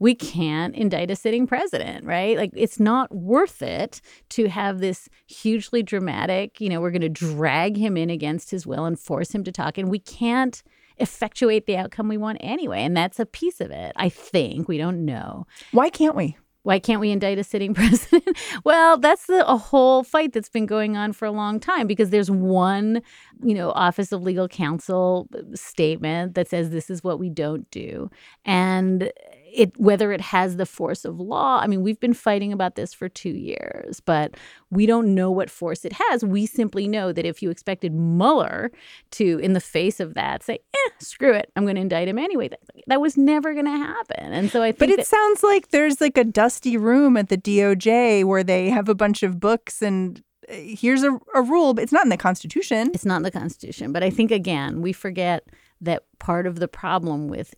we 0.00 0.14
can't 0.14 0.74
indict 0.74 1.10
a 1.10 1.16
sitting 1.16 1.46
president, 1.46 2.04
right? 2.04 2.36
Like 2.36 2.50
it's 2.54 2.80
not 2.80 3.14
worth 3.14 3.62
it 3.62 4.00
to 4.30 4.48
have 4.48 4.80
this 4.80 5.08
hugely 5.26 5.82
dramatic, 5.82 6.60
you 6.60 6.68
know, 6.68 6.80
we're 6.80 6.90
going 6.90 7.00
to 7.02 7.08
drag 7.08 7.76
him 7.76 7.96
in 7.96 8.10
against 8.10 8.50
his 8.50 8.66
will 8.66 8.84
and 8.84 8.98
force 8.98 9.30
him 9.32 9.44
to 9.44 9.52
talk. 9.52 9.78
And 9.78 9.88
we 9.88 10.00
can't 10.00 10.62
effectuate 10.98 11.66
the 11.66 11.76
outcome 11.76 12.08
we 12.08 12.16
want 12.16 12.38
anyway. 12.40 12.82
And 12.82 12.96
that's 12.96 13.20
a 13.20 13.26
piece 13.26 13.60
of 13.60 13.70
it, 13.70 13.92
I 13.96 14.08
think. 14.08 14.68
We 14.68 14.78
don't 14.78 15.04
know. 15.04 15.46
Why 15.70 15.88
can't 15.90 16.16
we? 16.16 16.36
Why 16.64 16.78
can't 16.78 17.00
we 17.00 17.10
indict 17.10 17.38
a 17.38 17.44
sitting 17.44 17.74
president? 17.74 18.36
well, 18.64 18.98
that's 18.98 19.26
the, 19.26 19.48
a 19.48 19.56
whole 19.56 20.02
fight 20.02 20.32
that's 20.32 20.48
been 20.48 20.66
going 20.66 20.96
on 20.96 21.12
for 21.12 21.26
a 21.26 21.30
long 21.30 21.60
time 21.60 21.86
because 21.86 22.10
there's 22.10 22.30
one, 22.30 23.02
you 23.42 23.54
know, 23.54 23.70
Office 23.72 24.10
of 24.12 24.22
Legal 24.22 24.48
Counsel 24.48 25.28
statement 25.54 26.34
that 26.34 26.48
says 26.48 26.70
this 26.70 26.90
is 26.90 27.04
what 27.04 27.20
we 27.20 27.30
don't 27.30 27.70
do. 27.70 28.10
And 28.44 29.12
it 29.54 29.78
whether 29.78 30.10
it 30.12 30.20
has 30.20 30.56
the 30.56 30.66
force 30.66 31.04
of 31.04 31.20
law. 31.20 31.60
I 31.62 31.66
mean, 31.68 31.82
we've 31.82 32.00
been 32.00 32.14
fighting 32.14 32.52
about 32.52 32.74
this 32.74 32.92
for 32.92 33.08
2 33.08 33.28
years, 33.28 34.00
but 34.00 34.34
we 34.70 34.84
don't 34.84 35.14
know 35.14 35.30
what 35.30 35.48
force 35.48 35.84
it 35.84 35.92
has. 35.92 36.24
We 36.24 36.44
simply 36.46 36.88
know 36.88 37.12
that 37.12 37.24
if 37.24 37.40
you 37.40 37.50
expected 37.50 37.92
Mueller 37.94 38.72
to 39.12 39.38
in 39.38 39.52
the 39.52 39.60
face 39.60 40.00
of 40.00 40.14
that 40.14 40.42
say, 40.42 40.58
"Eh, 40.74 40.90
screw 40.98 41.32
it. 41.34 41.52
I'm 41.54 41.64
going 41.64 41.76
to 41.76 41.82
indict 41.82 42.08
him 42.08 42.18
anyway." 42.18 42.48
That, 42.48 42.60
that 42.86 43.00
was 43.00 43.16
never 43.16 43.52
going 43.52 43.64
to 43.66 43.70
happen. 43.70 44.32
And 44.32 44.50
so 44.50 44.62
I 44.62 44.72
think 44.72 44.78
But 44.78 44.90
it 44.90 44.96
that, 44.98 45.06
sounds 45.06 45.42
like 45.42 45.70
there's 45.70 46.00
like 46.00 46.18
a 46.18 46.24
dusty 46.24 46.76
room 46.76 47.16
at 47.16 47.28
the 47.28 47.38
DOJ 47.38 48.24
where 48.24 48.44
they 48.44 48.70
have 48.70 48.88
a 48.88 48.94
bunch 48.94 49.22
of 49.22 49.40
books 49.40 49.82
and 49.82 50.22
uh, 50.48 50.54
here's 50.54 51.02
a, 51.02 51.18
a 51.34 51.42
rule, 51.42 51.74
but 51.74 51.82
it's 51.82 51.92
not 51.92 52.04
in 52.04 52.10
the 52.10 52.16
Constitution. 52.16 52.90
It's 52.92 53.06
not 53.06 53.16
in 53.16 53.22
the 53.22 53.30
Constitution. 53.30 53.92
But 53.92 54.02
I 54.02 54.10
think, 54.10 54.30
again, 54.30 54.82
we 54.82 54.92
forget 54.92 55.46
that 55.80 56.04
part 56.18 56.46
of 56.46 56.58
the 56.60 56.68
problem 56.68 57.28
with 57.28 57.54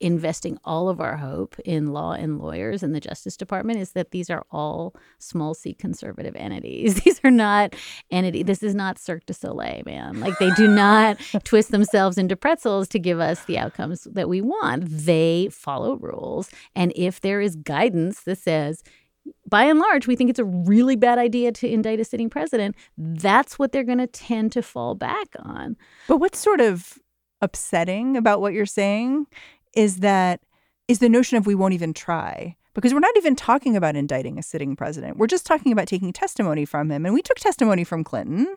investing 0.00 0.58
all 0.64 0.88
of 0.88 1.00
our 1.00 1.16
hope 1.16 1.58
in 1.64 1.88
law 1.88 2.12
and 2.12 2.38
lawyers 2.38 2.82
and 2.82 2.94
the 2.94 3.00
Justice 3.00 3.36
Department 3.36 3.78
is 3.78 3.92
that 3.92 4.10
these 4.10 4.30
are 4.30 4.44
all 4.50 4.94
small 5.18 5.54
c 5.54 5.74
conservative 5.74 6.34
entities. 6.36 6.94
These 7.04 7.20
are 7.24 7.30
not 7.30 7.74
entity. 8.10 8.42
This 8.42 8.62
is 8.62 8.74
not 8.74 8.98
Cirque 8.98 9.26
du 9.26 9.34
Soleil, 9.34 9.82
man. 9.84 10.20
Like 10.20 10.38
they 10.38 10.50
do 10.52 10.68
not 10.68 11.18
twist 11.44 11.70
themselves 11.70 12.18
into 12.18 12.36
pretzels 12.36 12.88
to 12.88 12.98
give 12.98 13.20
us 13.20 13.44
the 13.44 13.58
outcomes 13.58 14.04
that 14.10 14.28
we 14.28 14.40
want. 14.40 14.84
They 14.86 15.48
follow 15.50 15.96
rules, 15.96 16.50
and 16.74 16.92
if 16.96 17.20
there 17.20 17.40
is 17.40 17.56
guidance 17.56 18.22
that 18.22 18.38
says 18.38 18.82
by 19.48 19.64
and 19.64 19.78
large, 19.78 20.06
we 20.06 20.16
think 20.16 20.30
it's 20.30 20.38
a 20.38 20.44
really 20.44 20.96
bad 20.96 21.18
idea 21.18 21.52
to 21.52 21.68
indict 21.68 22.00
a 22.00 22.04
sitting 22.04 22.30
president. 22.30 22.74
That's 22.96 23.58
what 23.58 23.72
they're 23.72 23.84
going 23.84 23.98
to 23.98 24.06
tend 24.06 24.52
to 24.52 24.62
fall 24.62 24.94
back 24.94 25.28
on. 25.38 25.76
But 26.08 26.18
what's 26.18 26.38
sort 26.38 26.60
of 26.60 26.98
upsetting 27.42 28.16
about 28.16 28.40
what 28.40 28.52
you're 28.52 28.66
saying 28.66 29.26
is 29.74 29.98
that 29.98 30.40
is 30.88 30.98
the 30.98 31.08
notion 31.08 31.38
of 31.38 31.46
we 31.46 31.54
won't 31.54 31.74
even 31.74 31.94
try 31.94 32.56
because 32.74 32.92
we're 32.92 33.00
not 33.00 33.16
even 33.16 33.36
talking 33.36 33.76
about 33.76 33.96
indicting 33.96 34.38
a 34.38 34.42
sitting 34.42 34.76
president. 34.76 35.16
We're 35.16 35.26
just 35.26 35.46
talking 35.46 35.72
about 35.72 35.86
taking 35.86 36.12
testimony 36.12 36.64
from 36.64 36.90
him. 36.90 37.04
And 37.04 37.14
we 37.14 37.22
took 37.22 37.38
testimony 37.38 37.84
from 37.84 38.04
Clinton, 38.04 38.56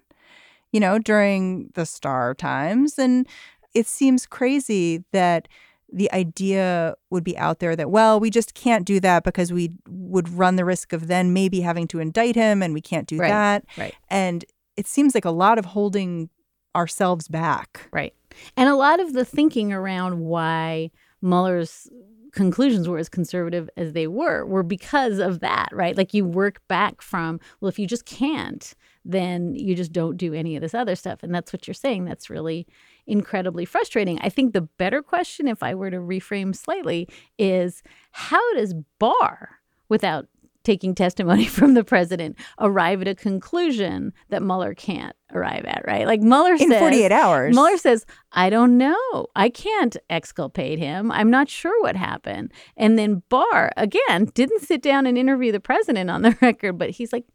you 0.72 0.80
know, 0.80 1.00
during 1.00 1.70
the 1.74 1.86
Starr 1.86 2.34
times. 2.34 2.98
And 2.98 3.28
it 3.74 3.88
seems 3.88 4.26
crazy 4.26 5.04
that 5.12 5.48
the 5.92 6.12
idea 6.12 6.96
would 7.10 7.24
be 7.24 7.38
out 7.38 7.60
there 7.60 7.76
that, 7.76 7.92
well, 7.92 8.20
we 8.20 8.30
just 8.30 8.56
can't 8.56 8.86
do 8.86 9.00
that 9.00 9.24
because 9.24 9.54
we 9.54 9.72
would 9.88 10.30
run 10.30 10.56
the 10.56 10.66
risk 10.66 10.92
of 10.92 11.08
then 11.08 11.34
maybe 11.34 11.62
having 11.62 11.88
to 11.88 12.00
indict 12.00 12.36
him 12.36 12.64
and 12.64 12.74
we 12.74 12.82
can't 12.82 13.08
do 13.08 13.18
right, 13.18 13.30
that. 13.30 13.66
Right. 13.78 13.94
And 14.10 14.44
it 14.76 14.88
seems 14.88 15.14
like 15.14 15.26
a 15.26 15.32
lot 15.32 15.60
of 15.60 15.66
holding 15.66 16.30
ourselves 16.76 17.28
back. 17.28 17.88
Right. 17.92 18.16
And 18.58 18.70
a 18.70 18.76
lot 18.76 19.00
of 19.00 19.14
the 19.14 19.26
thinking 19.26 19.72
around 19.72 20.20
why 20.20 20.90
Mueller's 21.24 21.90
conclusions 22.34 22.90
were 22.90 22.98
as 22.98 23.10
conservative 23.10 23.70
as 23.78 23.94
they 23.94 24.08
were 24.08 24.46
were 24.46 24.64
because 24.64 25.20
of 25.20 25.40
that, 25.40 25.70
right? 25.72 25.96
Like 25.96 26.14
you 26.14 26.26
work 26.26 26.62
back 26.68 27.02
from, 27.02 27.40
well, 27.60 27.70
if 27.70 27.78
you 27.80 27.88
just 27.88 28.06
can't, 28.06 28.74
then 29.06 29.54
you 29.56 29.76
just 29.76 29.92
don't 29.92 30.18
do 30.18 30.34
any 30.34 30.56
of 30.56 30.62
this 30.62 30.74
other 30.74 30.96
stuff. 30.96 31.22
And 31.22 31.34
that's 31.34 31.54
what 31.54 31.68
you're 31.68 31.74
saying. 31.76 32.06
That's 32.06 32.30
really 32.30 32.68
incredibly 33.06 33.66
frustrating. 33.66 34.20
I 34.22 34.30
think 34.30 34.54
the 34.54 34.62
better 34.62 35.02
question, 35.02 35.48
if 35.48 35.62
I 35.62 35.76
were 35.76 35.92
to 35.92 35.98
reframe 35.98 36.56
slightly, 36.56 37.08
is 37.38 37.84
how 38.12 38.54
does 38.56 38.74
Barr, 39.00 39.60
without 39.90 40.28
taking 40.64 40.96
testimony 40.96 41.46
from 41.58 41.74
the 41.74 41.84
president 41.84 42.38
arrive 42.60 43.02
at 43.02 43.08
a 43.08 43.16
conclusion 43.16 44.14
that 44.30 44.42
Mueller 44.42 44.74
can't 44.74 45.16
arrive 45.34 45.66
at, 45.66 45.84
right? 45.86 46.06
Like 46.06 46.22
Mueller 46.22 46.54
in 46.54 46.70
says, 46.70 46.80
48 46.80 47.12
hours. 47.12 47.56
Mueller 47.56 47.78
says, 47.78 48.06
I 48.32 48.50
don't 48.50 48.78
know. 48.78 49.28
I 49.36 49.50
can't 49.50 49.96
exculpate 50.10 50.80
him. 50.80 51.12
I'm 51.12 51.30
not 51.30 51.50
sure 51.50 51.82
what 51.82 51.96
happened. 51.96 52.52
And 52.78 52.98
then 52.98 53.24
Barr, 53.30 53.72
again, 53.78 54.26
didn't 54.34 54.62
sit 54.62 54.82
down 54.82 55.06
and 55.06 55.18
interview 55.18 55.52
the 55.52 55.60
president 55.60 56.10
on 56.10 56.22
the 56.22 56.38
record, 56.42 56.78
but 56.78 56.92
he's 56.92 57.14
like, 57.14 57.26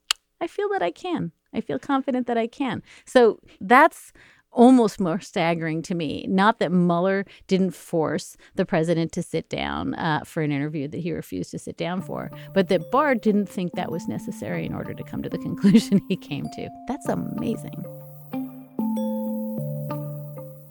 I 0.40 0.46
feel 0.46 0.68
that 0.70 0.82
I 0.82 0.90
can. 0.90 1.32
I 1.52 1.60
feel 1.60 1.78
confident 1.78 2.26
that 2.26 2.38
I 2.38 2.46
can. 2.46 2.82
So 3.06 3.40
that's 3.60 4.12
almost 4.58 5.00
more 5.00 5.20
staggering 5.20 5.80
to 5.82 5.94
me. 5.94 6.26
Not 6.28 6.58
that 6.58 6.72
Mueller 6.72 7.24
didn't 7.46 7.70
force 7.70 8.36
the 8.56 8.66
president 8.66 9.12
to 9.12 9.22
sit 9.22 9.48
down 9.48 9.94
uh, 9.94 10.22
for 10.24 10.42
an 10.42 10.50
interview 10.50 10.88
that 10.88 10.98
he 10.98 11.12
refused 11.12 11.52
to 11.52 11.58
sit 11.60 11.76
down 11.76 12.02
for, 12.02 12.30
but 12.52 12.68
that 12.68 12.90
Barr 12.90 13.14
didn't 13.14 13.46
think 13.46 13.72
that 13.72 13.92
was 13.92 14.08
necessary 14.08 14.66
in 14.66 14.74
order 14.74 14.92
to 14.92 15.04
come 15.04 15.22
to 15.22 15.28
the 15.30 15.38
conclusion 15.48 16.02
he 16.08 16.16
came 16.16 16.44
to. 16.44 16.68
That's 16.88 17.08
amazing. 17.08 17.84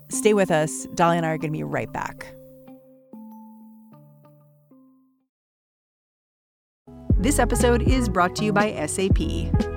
Stay 0.09 0.33
with 0.33 0.51
us. 0.51 0.85
Dahlia 0.95 1.17
and 1.17 1.25
I 1.25 1.29
are 1.29 1.37
going 1.37 1.53
to 1.53 1.57
be 1.57 1.63
right 1.63 1.91
back. 1.91 2.27
This 7.19 7.39
episode 7.39 7.81
is 7.81 8.09
brought 8.09 8.35
to 8.35 8.45
you 8.45 8.51
by 8.51 8.85
SAP. 8.85 9.76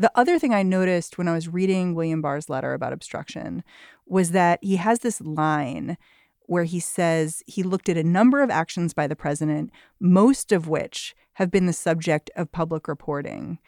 The 0.00 0.10
other 0.14 0.38
thing 0.38 0.54
I 0.54 0.62
noticed 0.62 1.18
when 1.18 1.28
I 1.28 1.34
was 1.34 1.46
reading 1.46 1.94
William 1.94 2.22
Barr's 2.22 2.48
letter 2.48 2.72
about 2.72 2.94
obstruction 2.94 3.62
was 4.06 4.30
that 4.30 4.58
he 4.62 4.76
has 4.76 5.00
this 5.00 5.20
line 5.20 5.98
where 6.46 6.64
he 6.64 6.80
says 6.80 7.42
he 7.46 7.62
looked 7.62 7.86
at 7.90 7.98
a 7.98 8.02
number 8.02 8.42
of 8.42 8.48
actions 8.48 8.94
by 8.94 9.06
the 9.06 9.14
president, 9.14 9.70
most 10.00 10.52
of 10.52 10.66
which 10.66 11.14
have 11.34 11.50
been 11.50 11.66
the 11.66 11.74
subject 11.74 12.30
of 12.34 12.50
public 12.50 12.88
reporting. 12.88 13.58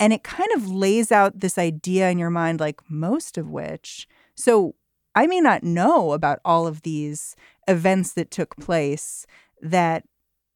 And 0.00 0.14
it 0.14 0.24
kind 0.24 0.48
of 0.56 0.70
lays 0.70 1.12
out 1.12 1.40
this 1.40 1.58
idea 1.58 2.08
in 2.08 2.16
your 2.16 2.30
mind, 2.30 2.60
like 2.60 2.80
most 2.88 3.36
of 3.36 3.50
which. 3.50 4.08
So 4.34 4.76
I 5.14 5.26
may 5.26 5.42
not 5.42 5.62
know 5.62 6.12
about 6.12 6.38
all 6.46 6.66
of 6.66 6.80
these 6.80 7.36
events 7.68 8.14
that 8.14 8.30
took 8.30 8.56
place 8.56 9.26
that 9.60 10.04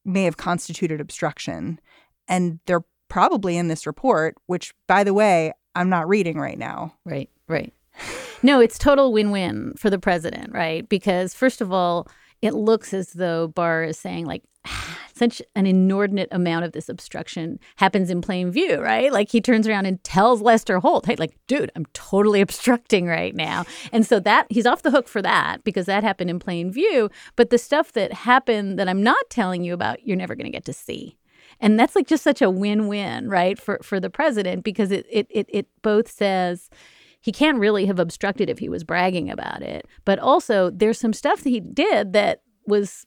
may 0.06 0.24
have 0.24 0.38
constituted 0.38 1.02
obstruction. 1.02 1.80
And 2.26 2.60
they're 2.64 2.84
probably 3.08 3.56
in 3.56 3.68
this 3.68 3.86
report, 3.86 4.36
which, 4.46 4.74
by 4.86 5.04
the 5.04 5.14
way, 5.14 5.52
I'm 5.74 5.88
not 5.88 6.08
reading 6.08 6.38
right 6.38 6.58
now. 6.58 6.94
Right, 7.04 7.30
right. 7.46 7.72
No, 8.42 8.60
it's 8.60 8.78
total 8.78 9.12
win 9.12 9.30
win 9.30 9.74
for 9.76 9.90
the 9.90 9.98
president, 9.98 10.52
right? 10.52 10.88
Because, 10.88 11.34
first 11.34 11.60
of 11.60 11.72
all, 11.72 12.06
it 12.40 12.54
looks 12.54 12.94
as 12.94 13.14
though 13.14 13.48
Barr 13.48 13.82
is 13.84 13.98
saying, 13.98 14.26
like, 14.26 14.42
such 15.14 15.42
an 15.56 15.66
inordinate 15.66 16.28
amount 16.30 16.64
of 16.64 16.72
this 16.72 16.88
obstruction 16.88 17.58
happens 17.76 18.10
in 18.10 18.20
plain 18.20 18.50
view, 18.50 18.80
right? 18.80 19.12
Like 19.12 19.30
he 19.30 19.40
turns 19.40 19.66
around 19.66 19.86
and 19.86 20.02
tells 20.04 20.40
Lester 20.40 20.78
Holt, 20.78 21.06
hey, 21.06 21.16
like, 21.16 21.36
dude, 21.48 21.72
I'm 21.74 21.86
totally 21.92 22.40
obstructing 22.48 23.06
right 23.06 23.34
now. 23.34 23.64
And 23.92 24.06
so 24.06 24.20
that 24.20 24.46
he's 24.50 24.66
off 24.66 24.82
the 24.82 24.90
hook 24.90 25.08
for 25.08 25.20
that 25.22 25.64
because 25.64 25.86
that 25.86 26.04
happened 26.04 26.30
in 26.30 26.38
plain 26.38 26.70
view. 26.70 27.10
But 27.34 27.50
the 27.50 27.58
stuff 27.58 27.92
that 27.92 28.12
happened 28.12 28.78
that 28.78 28.88
I'm 28.88 29.02
not 29.02 29.28
telling 29.28 29.64
you 29.64 29.74
about, 29.74 30.06
you're 30.06 30.16
never 30.16 30.36
going 30.36 30.46
to 30.46 30.52
get 30.52 30.64
to 30.66 30.72
see. 30.72 31.17
And 31.60 31.78
that's 31.78 31.96
like 31.96 32.06
just 32.06 32.22
such 32.22 32.40
a 32.40 32.50
win-win, 32.50 33.28
right, 33.28 33.58
for 33.58 33.78
for 33.82 33.98
the 34.00 34.10
president 34.10 34.64
because 34.64 34.90
it 34.90 35.06
it 35.10 35.26
it, 35.30 35.46
it 35.48 35.66
both 35.82 36.10
says 36.10 36.70
he 37.20 37.32
can't 37.32 37.58
really 37.58 37.86
have 37.86 37.98
obstructed 37.98 38.48
if 38.48 38.58
he 38.60 38.68
was 38.68 38.84
bragging 38.84 39.30
about 39.30 39.62
it, 39.62 39.86
but 40.04 40.18
also 40.18 40.70
there's 40.70 41.00
some 41.00 41.12
stuff 41.12 41.42
that 41.42 41.50
he 41.50 41.60
did 41.60 42.12
that 42.12 42.42
was 42.66 43.06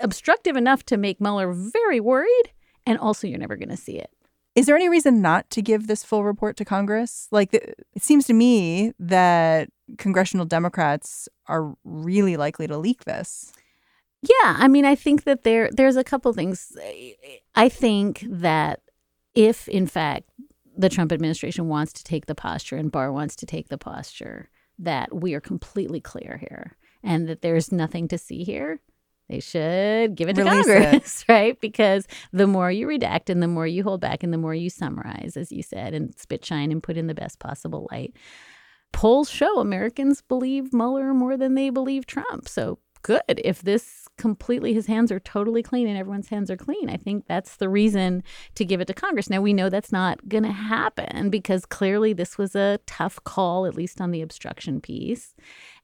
obstructive 0.00 0.56
enough 0.56 0.84
to 0.84 0.96
make 0.96 1.20
Mueller 1.20 1.52
very 1.52 2.00
worried, 2.00 2.52
and 2.86 2.98
also 2.98 3.26
you're 3.26 3.38
never 3.38 3.56
going 3.56 3.68
to 3.68 3.76
see 3.76 3.98
it. 3.98 4.10
Is 4.56 4.66
there 4.66 4.74
any 4.74 4.88
reason 4.88 5.22
not 5.22 5.48
to 5.50 5.62
give 5.62 5.86
this 5.86 6.02
full 6.02 6.24
report 6.24 6.56
to 6.56 6.64
Congress? 6.64 7.28
Like, 7.30 7.54
it 7.54 8.02
seems 8.02 8.26
to 8.26 8.32
me 8.32 8.92
that 8.98 9.68
congressional 9.96 10.44
Democrats 10.44 11.28
are 11.46 11.74
really 11.84 12.36
likely 12.36 12.66
to 12.66 12.76
leak 12.76 13.04
this. 13.04 13.52
Yeah, 14.22 14.56
I 14.58 14.68
mean, 14.68 14.84
I 14.84 14.94
think 14.94 15.24
that 15.24 15.44
there 15.44 15.70
there's 15.72 15.96
a 15.96 16.04
couple 16.04 16.32
things. 16.32 16.76
I 17.54 17.68
think 17.68 18.24
that 18.28 18.80
if, 19.34 19.68
in 19.68 19.86
fact, 19.86 20.28
the 20.76 20.88
Trump 20.88 21.12
administration 21.12 21.68
wants 21.68 21.92
to 21.94 22.04
take 22.04 22.26
the 22.26 22.34
posture 22.34 22.76
and 22.76 22.92
Barr 22.92 23.12
wants 23.12 23.36
to 23.36 23.46
take 23.46 23.68
the 23.68 23.78
posture, 23.78 24.50
that 24.78 25.14
we 25.14 25.34
are 25.34 25.40
completely 25.40 26.00
clear 26.00 26.38
here 26.40 26.76
and 27.02 27.28
that 27.28 27.42
there's 27.42 27.70
nothing 27.70 28.08
to 28.08 28.18
see 28.18 28.44
here, 28.44 28.80
they 29.28 29.40
should 29.40 30.16
give 30.16 30.28
it 30.28 30.34
to 30.34 30.42
Release 30.42 30.66
Congress, 30.66 31.22
it. 31.22 31.28
right? 31.32 31.60
Because 31.60 32.06
the 32.32 32.46
more 32.46 32.70
you 32.70 32.86
redact 32.86 33.30
and 33.30 33.42
the 33.42 33.48
more 33.48 33.66
you 33.66 33.84
hold 33.84 34.00
back 34.00 34.22
and 34.22 34.32
the 34.32 34.38
more 34.38 34.54
you 34.54 34.68
summarize, 34.68 35.36
as 35.36 35.52
you 35.52 35.62
said, 35.62 35.94
and 35.94 36.18
spit 36.18 36.44
shine 36.44 36.72
and 36.72 36.82
put 36.82 36.96
in 36.96 37.06
the 37.06 37.14
best 37.14 37.38
possible 37.38 37.88
light, 37.92 38.14
polls 38.92 39.30
show 39.30 39.60
Americans 39.60 40.20
believe 40.22 40.72
Mueller 40.72 41.14
more 41.14 41.36
than 41.36 41.54
they 41.54 41.70
believe 41.70 42.06
Trump. 42.06 42.48
So 42.48 42.78
good. 43.02 43.22
If 43.28 43.62
this 43.62 44.00
completely 44.20 44.74
his 44.74 44.86
hands 44.86 45.10
are 45.10 45.18
totally 45.18 45.62
clean 45.62 45.88
and 45.88 45.96
everyone's 45.96 46.28
hands 46.28 46.50
are 46.50 46.56
clean 46.56 46.90
i 46.90 46.96
think 46.96 47.24
that's 47.26 47.56
the 47.56 47.70
reason 47.70 48.22
to 48.54 48.66
give 48.66 48.78
it 48.78 48.86
to 48.86 48.92
congress. 48.92 49.30
Now 49.30 49.40
we 49.40 49.54
know 49.54 49.70
that's 49.70 49.92
not 49.92 50.28
going 50.28 50.44
to 50.44 50.52
happen 50.52 51.30
because 51.30 51.64
clearly 51.64 52.12
this 52.12 52.36
was 52.36 52.54
a 52.54 52.78
tough 52.86 53.22
call 53.24 53.64
at 53.64 53.74
least 53.74 53.98
on 53.98 54.10
the 54.10 54.20
obstruction 54.20 54.80
piece. 54.82 55.34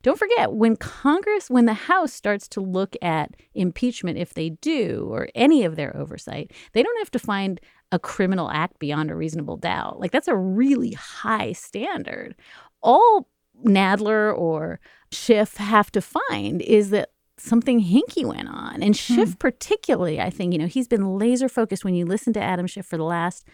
Don't 0.03 0.19
forget 0.19 0.53
when 0.53 0.77
congress 0.77 1.49
when 1.49 1.65
the 1.65 1.73
house 1.73 2.13
starts 2.13 2.47
to 2.49 2.61
look 2.61 2.95
at 3.01 3.31
impeachment 3.55 4.19
if 4.19 4.35
they 4.35 4.51
do 4.51 5.09
or 5.11 5.29
any 5.35 5.65
of 5.65 5.77
their 5.77 5.97
oversight 5.97 6.53
they 6.75 6.83
don't 6.83 6.99
have 6.99 7.11
to 7.13 7.19
find 7.19 7.59
a 7.91 7.99
criminal 7.99 8.51
act 8.51 8.79
beyond 8.79 9.11
a 9.11 9.17
reasonable 9.17 9.57
doubt. 9.57 9.99
Like 9.99 10.11
that's 10.11 10.29
a 10.29 10.37
really 10.37 10.93
high 10.93 11.53
standard. 11.53 12.35
All 12.83 13.29
Nadler 13.65 14.37
or 14.37 14.81
Schiff 15.17 15.57
have 15.57 15.91
to 15.93 16.01
find 16.01 16.63
is 16.63 16.91
that 16.91 17.11
something 17.39 17.83
hinky 17.83 18.25
went 18.25 18.49
on. 18.49 18.83
And 18.83 18.97
Schiff, 18.97 19.31
hmm. 19.31 19.39
particularly, 19.39 20.21
I 20.21 20.31
think, 20.31 20.53
you 20.53 20.59
know, 20.59 20.67
he's 20.67 20.89
been 20.89 21.19
laser 21.19 21.49
focused 21.49 21.85
when 21.85 21.95
you 21.95 22.07
listen 22.07 22.33
to 22.35 22.43
Adam 22.43 22.67
Schiff 22.67 22.87
for 22.87 22.97
the 22.97 23.05
last 23.05 23.47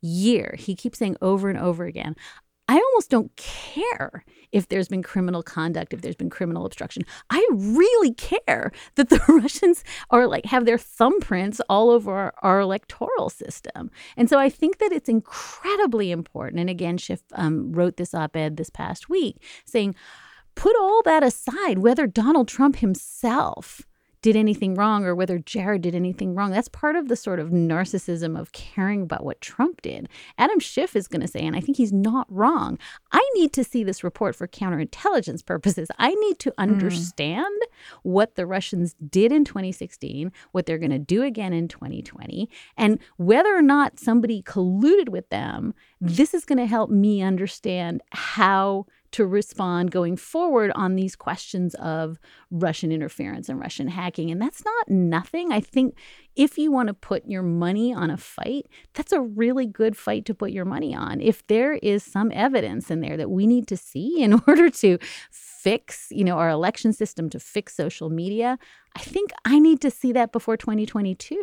year. 0.00 0.54
He 0.58 0.74
keeps 0.74 0.98
saying 0.98 1.16
over 1.20 1.48
and 1.48 1.58
over 1.58 1.84
again, 1.84 2.16
I 2.70 2.74
almost 2.74 3.08
don't 3.08 3.34
care 3.36 4.24
if 4.52 4.68
there's 4.68 4.88
been 4.88 5.02
criminal 5.02 5.42
conduct, 5.42 5.94
if 5.94 6.02
there's 6.02 6.16
been 6.16 6.28
criminal 6.28 6.66
obstruction. 6.66 7.04
I 7.30 7.46
really 7.52 8.12
care 8.12 8.72
that 8.96 9.08
the 9.08 9.20
Russians 9.28 9.82
are 10.10 10.26
like 10.26 10.44
have 10.46 10.66
their 10.66 10.76
thumbprints 10.76 11.60
all 11.70 11.88
over 11.88 12.12
our, 12.12 12.34
our 12.42 12.60
electoral 12.60 13.30
system. 13.30 13.90
And 14.18 14.28
so 14.28 14.38
I 14.38 14.50
think 14.50 14.78
that 14.78 14.92
it's 14.92 15.08
incredibly 15.08 16.10
important. 16.10 16.60
And 16.60 16.68
again, 16.68 16.98
Schiff 16.98 17.22
um, 17.32 17.72
wrote 17.72 17.96
this 17.96 18.12
op 18.14 18.36
ed 18.36 18.58
this 18.58 18.70
past 18.70 19.08
week 19.08 19.42
saying, 19.64 19.94
put 20.58 20.74
all 20.74 21.02
that 21.04 21.22
aside, 21.22 21.78
whether 21.78 22.08
Donald 22.08 22.48
Trump 22.48 22.76
himself 22.76 23.82
did 24.22 24.34
anything 24.34 24.74
wrong 24.74 25.04
or 25.04 25.14
whether 25.14 25.38
Jared 25.38 25.82
did 25.82 25.94
anything 25.94 26.34
wrong. 26.34 26.50
That's 26.50 26.66
part 26.66 26.96
of 26.96 27.06
the 27.06 27.14
sort 27.14 27.38
of 27.38 27.50
narcissism 27.50 28.36
of 28.36 28.50
caring 28.50 29.02
about 29.02 29.24
what 29.24 29.40
Trump 29.40 29.80
did. 29.82 30.08
Adam 30.36 30.58
Schiff 30.58 30.96
is 30.96 31.06
going 31.06 31.20
to 31.20 31.28
say, 31.28 31.46
and 31.46 31.54
I 31.54 31.60
think 31.60 31.76
he's 31.76 31.92
not 31.92 32.26
wrong, 32.28 32.76
I 33.12 33.24
need 33.34 33.52
to 33.52 33.62
see 33.62 33.84
this 33.84 34.02
report 34.02 34.34
for 34.34 34.48
counterintelligence 34.48 35.46
purposes. 35.46 35.88
I 35.98 36.14
need 36.14 36.40
to 36.40 36.50
hmm. 36.50 36.62
understand 36.62 37.46
mm. 37.62 37.98
what 38.02 38.34
the 38.34 38.44
Russians 38.44 38.96
did 39.08 39.30
in 39.30 39.44
2016, 39.44 40.32
what 40.50 40.66
they're 40.66 40.78
going 40.78 40.90
to 40.90 40.98
do 40.98 41.22
again 41.22 41.52
in 41.52 41.68
2020, 41.68 42.50
and 42.76 42.98
whether 43.18 43.56
or 43.56 43.62
not 43.62 44.00
somebody 44.00 44.42
colluded 44.42 45.10
with 45.10 45.28
them. 45.30 45.74
This 46.00 46.34
is 46.34 46.44
going 46.44 46.58
to 46.58 46.66
help 46.66 46.90
me 46.90 47.22
understand 47.22 48.02
how 48.10 48.86
to 49.12 49.26
respond 49.26 49.90
going 49.90 50.16
forward 50.16 50.70
on 50.74 50.94
these 50.94 51.16
questions 51.16 51.74
of 51.76 52.18
Russian 52.50 52.92
interference 52.92 53.48
and 53.48 53.58
Russian 53.58 53.88
hacking. 53.88 54.30
And 54.30 54.40
that's 54.40 54.64
not 54.64 54.88
nothing. 54.88 55.52
I 55.52 55.60
think 55.60 55.96
if 56.36 56.58
you 56.58 56.70
want 56.70 56.88
to 56.88 56.94
put 56.94 57.26
your 57.26 57.42
money 57.42 57.92
on 57.92 58.10
a 58.10 58.16
fight, 58.16 58.66
that's 58.94 59.12
a 59.12 59.20
really 59.20 59.66
good 59.66 59.96
fight 59.96 60.24
to 60.26 60.34
put 60.34 60.50
your 60.50 60.64
money 60.64 60.94
on. 60.94 61.20
If 61.20 61.46
there 61.46 61.74
is 61.74 62.02
some 62.02 62.30
evidence 62.34 62.90
in 62.90 63.00
there 63.00 63.16
that 63.16 63.30
we 63.30 63.46
need 63.46 63.66
to 63.68 63.76
see 63.76 64.22
in 64.22 64.40
order 64.46 64.70
to 64.70 64.98
fix, 65.30 66.08
you 66.10 66.24
know, 66.24 66.36
our 66.36 66.50
election 66.50 66.92
system 66.92 67.30
to 67.30 67.40
fix 67.40 67.74
social 67.74 68.10
media, 68.10 68.58
I 68.96 69.00
think 69.00 69.30
I 69.44 69.58
need 69.58 69.80
to 69.82 69.90
see 69.90 70.12
that 70.12 70.32
before 70.32 70.56
2022. 70.56 71.42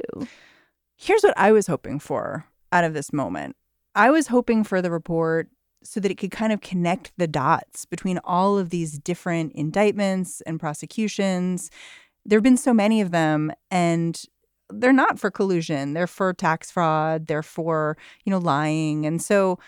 Here's 0.97 1.23
what 1.23 1.38
I 1.38 1.51
was 1.51 1.67
hoping 1.67 1.99
for 1.99 2.45
out 2.71 2.84
of 2.84 2.93
this 2.93 3.12
moment. 3.12 3.56
I 3.95 4.12
was 4.12 4.28
hoping 4.28 4.63
for 4.63 4.82
the 4.82 4.91
report 4.91 5.49
so 5.86 6.00
that 6.00 6.12
it 6.12 6.15
could 6.15 6.32
kind 6.32 6.52
of 6.52 6.62
connect 6.62 7.12
the 7.17 7.28
dots 7.28 7.86
between 7.86 8.19
all 8.24 8.58
of 8.58 8.71
these 8.71 8.98
different 8.98 9.54
indictments 9.54 10.41
and 10.41 10.60
prosecutions. 10.60 11.69
There 12.26 12.38
have 12.38 12.43
been 12.43 12.58
so 12.58 12.74
many 12.74 13.02
of 13.02 13.12
them, 13.12 13.52
and 13.69 14.21
they're 14.69 14.91
not 14.91 15.19
for 15.19 15.30
collusion. 15.30 15.93
They're 15.93 16.08
for 16.08 16.34
tax 16.34 16.71
fraud. 16.71 17.28
They're 17.28 17.43
for, 17.43 17.98
you 18.24 18.32
know, 18.32 18.39
lying. 18.39 19.06
And 19.06 19.21
so 19.21 19.60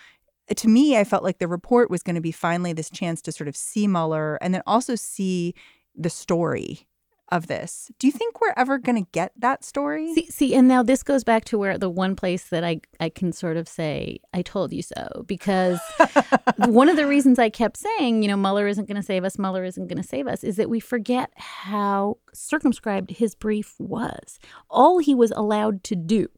uh, 0.50 0.54
to 0.54 0.68
me, 0.68 0.96
I 0.96 1.04
felt 1.04 1.22
like 1.22 1.38
the 1.38 1.48
report 1.48 1.90
was 1.90 2.02
going 2.02 2.16
to 2.16 2.20
be 2.20 2.32
finally 2.32 2.72
this 2.72 2.90
chance 2.90 3.22
to 3.22 3.32
sort 3.32 3.48
of 3.48 3.56
see 3.56 3.86
Mueller 3.86 4.36
and 4.40 4.52
then 4.52 4.62
also 4.66 4.96
see 4.96 5.54
the 5.94 6.10
story 6.10 6.86
of 7.30 7.46
this. 7.46 7.90
Do 7.98 8.06
you 8.06 8.12
think 8.12 8.40
we're 8.40 8.54
ever 8.56 8.78
going 8.78 9.02
to 9.02 9.10
get 9.12 9.32
that 9.36 9.64
story? 9.64 10.14
See, 10.14 10.26
see, 10.30 10.54
and 10.54 10.66
now 10.66 10.82
this 10.82 11.02
goes 11.02 11.24
back 11.24 11.44
to 11.46 11.58
where 11.58 11.78
the 11.78 11.90
one 11.90 12.16
place 12.16 12.44
that 12.44 12.64
I 12.64 12.80
I 13.00 13.08
can 13.08 13.32
sort 13.32 13.56
of 13.56 13.68
say 13.68 14.20
I 14.32 14.42
told 14.42 14.72
you 14.72 14.82
so 14.82 15.24
because 15.26 15.80
one 16.56 16.88
of 16.88 16.96
the 16.96 17.06
reasons 17.06 17.38
I 17.38 17.50
kept 17.50 17.76
saying, 17.76 18.22
you 18.22 18.28
know, 18.28 18.36
Mueller 18.36 18.66
isn't 18.66 18.86
going 18.86 18.96
to 18.96 19.02
save 19.02 19.24
us, 19.24 19.38
Mueller 19.38 19.64
isn't 19.64 19.88
going 19.88 20.02
to 20.02 20.08
save 20.08 20.26
us 20.26 20.42
is 20.42 20.56
that 20.56 20.70
we 20.70 20.80
forget 20.80 21.30
how 21.36 22.18
circumscribed 22.32 23.10
his 23.10 23.34
brief 23.34 23.74
was. 23.78 24.38
All 24.70 24.98
he 24.98 25.14
was 25.14 25.32
allowed 25.32 25.84
to 25.84 25.96
do 25.96 26.28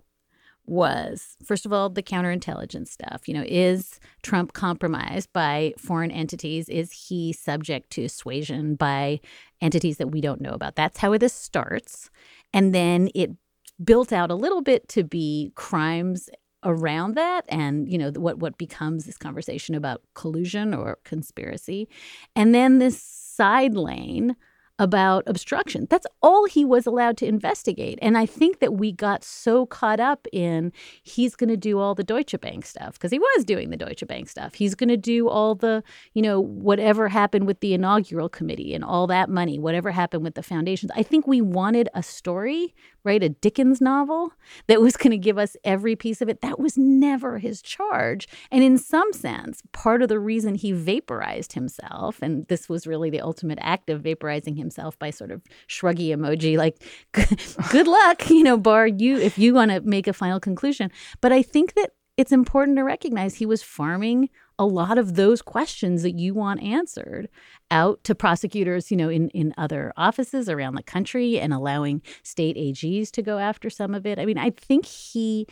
was 0.71 1.37
first 1.45 1.67
of 1.67 1.73
all 1.73 1.91
the 1.91 2.03
counterintelligence 2.03 2.89
stuff 2.89 3.27
you 3.27 3.35
know 3.35 3.45
is 3.47 3.99
trump 4.23 4.53
compromised 4.53 5.33
by 5.33 5.75
foreign 5.77 6.11
entities? 6.11 6.69
Is 6.69 6.93
he 6.93 7.33
subject 7.33 7.91
to 7.91 8.09
suasion 8.09 8.75
by 8.75 9.21
entities 9.61 9.97
that 9.99 10.09
we 10.09 10.21
don't 10.21 10.41
know 10.41 10.53
about? 10.53 10.77
That's 10.77 10.99
how 10.99 11.17
this 11.19 11.35
starts. 11.35 12.11
And 12.53 12.75
then 12.75 13.11
it 13.15 13.31
built 13.83 14.13
out 14.13 14.31
a 14.31 14.35
little 14.35 14.63
bit 14.63 14.89
to 14.89 15.05
be 15.05 15.53
crimes 15.55 16.29
around 16.63 17.15
that 17.15 17.43
and 17.49 17.91
you 17.91 17.97
know 17.97 18.11
what 18.17 18.39
what 18.39 18.59
becomes 18.59 19.07
this 19.07 19.17
conversation 19.17 19.75
about 19.75 20.03
collusion 20.15 20.75
or 20.75 20.99
conspiracy. 21.05 21.89
And 22.37 22.55
then 22.55 22.79
this 22.79 23.01
side 23.03 23.75
lane 23.75 24.37
about 24.81 25.23
obstruction. 25.27 25.87
That's 25.91 26.07
all 26.23 26.47
he 26.47 26.65
was 26.65 26.87
allowed 26.87 27.19
to 27.19 27.27
investigate. 27.27 27.99
And 28.01 28.17
I 28.17 28.25
think 28.25 28.61
that 28.61 28.73
we 28.73 28.93
got 28.93 29.23
so 29.23 29.67
caught 29.67 30.01
up 30.01 30.27
in 30.33 30.73
he's 31.03 31.37
going 31.37 31.51
to 31.51 31.57
do 31.57 31.79
all 31.79 31.95
the 31.95 32.03
Deutsche 32.03 32.41
Bank 32.41 32.65
stuff 32.65 32.95
because 32.95 33.13
he 33.13 33.19
was 33.19 33.45
doing 33.45 33.69
the 33.69 33.77
Deutsche 33.77 34.07
Bank 34.09 34.31
stuff. 34.31 34.55
He's 34.55 34.75
going 34.75 34.89
to 34.89 34.97
do 34.97 35.29
all 35.29 35.55
the, 35.55 35.85
you 36.15 36.23
know, 36.23 36.41
whatever 36.41 37.09
happened 37.09 37.47
with 37.47 37.61
the 37.61 37.75
inaugural 37.75 38.31
committee 38.31 38.75
and 38.75 38.83
all 38.83 39.07
that 39.09 39.29
money, 39.29 39.59
whatever 39.59 39.91
happened 39.91 40.25
with 40.25 40.35
the 40.35 40.43
foundations. 40.43 40.91
I 40.97 41.03
think 41.03 41.27
we 41.27 41.43
wanted 41.43 41.91
a 41.95 42.03
story, 42.03 42.75
right? 43.05 43.23
A 43.23 43.29
Dickens 43.29 43.83
novel 43.83 44.33
that 44.67 44.81
was 44.81 44.97
going 44.97 45.11
to 45.11 45.19
give 45.19 45.37
us 45.37 45.59
every 45.63 45.95
piece 45.95 46.23
of 46.23 46.31
it. 46.31 46.41
That 46.41 46.59
was 46.59 46.79
never 46.79 47.39
his 47.39 47.61
charge. 47.61 48.27
And 48.51 48.65
in 48.65 48.79
some 48.79 49.13
sense, 49.13 49.63
part 49.73 50.01
of 50.01 50.09
the 50.09 50.19
reason 50.19 50.55
he 50.55 50.73
vaporized 50.73 51.53
himself, 51.53 52.23
and 52.23 52.47
this 52.49 52.67
was 52.67 52.87
really 52.87 53.11
the 53.11 53.21
ultimate 53.21 53.59
act 53.61 53.91
of 53.91 54.01
vaporizing 54.01 54.57
himself 54.57 54.70
himself 54.71 54.99
by 54.99 55.11
sort 55.11 55.31
of 55.31 55.43
shruggy 55.69 56.09
emoji, 56.09 56.57
like, 56.57 56.83
good 57.71 57.89
luck, 57.89 58.31
you 58.31 58.43
know, 58.43 58.57
Barr, 58.57 58.87
you, 58.87 59.19
if 59.19 59.39
you 59.39 59.53
want 59.55 59.71
to 59.71 59.81
make 59.81 60.07
a 60.07 60.13
final 60.13 60.39
conclusion. 60.39 60.91
But 61.21 61.33
I 61.33 61.43
think 61.43 61.75
that 61.75 61.91
it's 62.17 62.33
important 62.33 62.77
to 62.77 62.85
recognize 62.85 63.35
he 63.35 63.47
was 63.47 63.63
farming 63.63 64.29
a 64.59 64.67
lot 64.67 64.99
of 64.99 65.17
those 65.17 65.41
questions 65.41 66.03
that 66.03 66.19
you 66.19 66.35
want 66.35 66.63
answered 66.63 67.29
out 67.71 68.05
to 68.05 68.15
prosecutors, 68.15 68.91
you 68.91 68.97
know, 68.97 69.09
in, 69.09 69.31
in 69.31 69.55
other 69.57 69.93
offices 69.97 70.49
around 70.49 70.75
the 70.75 70.83
country 70.83 71.41
and 71.41 71.53
allowing 71.55 72.03
state 72.23 72.57
AGs 72.57 73.11
to 73.13 73.23
go 73.23 73.39
after 73.39 73.71
some 73.71 73.95
of 73.95 74.07
it. 74.07 74.19
I 74.19 74.27
mean, 74.27 74.37
I 74.39 74.51
think 74.51 74.85
he 74.85 75.47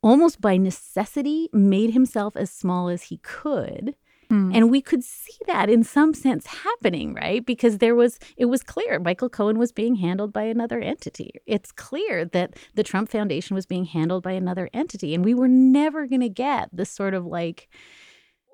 almost 0.00 0.40
by 0.40 0.56
necessity 0.56 1.48
made 1.52 1.90
himself 1.90 2.36
as 2.36 2.50
small 2.50 2.88
as 2.88 3.04
he 3.04 3.18
could 3.18 3.96
Mm. 4.30 4.54
And 4.54 4.70
we 4.70 4.80
could 4.80 5.04
see 5.04 5.36
that 5.46 5.70
in 5.70 5.84
some 5.84 6.14
sense 6.14 6.46
happening, 6.46 7.14
right? 7.14 7.44
Because 7.44 7.78
there 7.78 7.94
was, 7.94 8.18
it 8.36 8.46
was 8.46 8.62
clear 8.62 8.98
Michael 8.98 9.28
Cohen 9.28 9.58
was 9.58 9.72
being 9.72 9.96
handled 9.96 10.32
by 10.32 10.44
another 10.44 10.80
entity. 10.80 11.30
It's 11.46 11.72
clear 11.72 12.24
that 12.24 12.54
the 12.74 12.82
Trump 12.82 13.08
Foundation 13.08 13.54
was 13.54 13.66
being 13.66 13.84
handled 13.84 14.22
by 14.22 14.32
another 14.32 14.68
entity. 14.72 15.14
And 15.14 15.24
we 15.24 15.34
were 15.34 15.48
never 15.48 16.06
going 16.06 16.20
to 16.20 16.28
get 16.28 16.68
this 16.72 16.90
sort 16.90 17.14
of 17.14 17.24
like, 17.24 17.68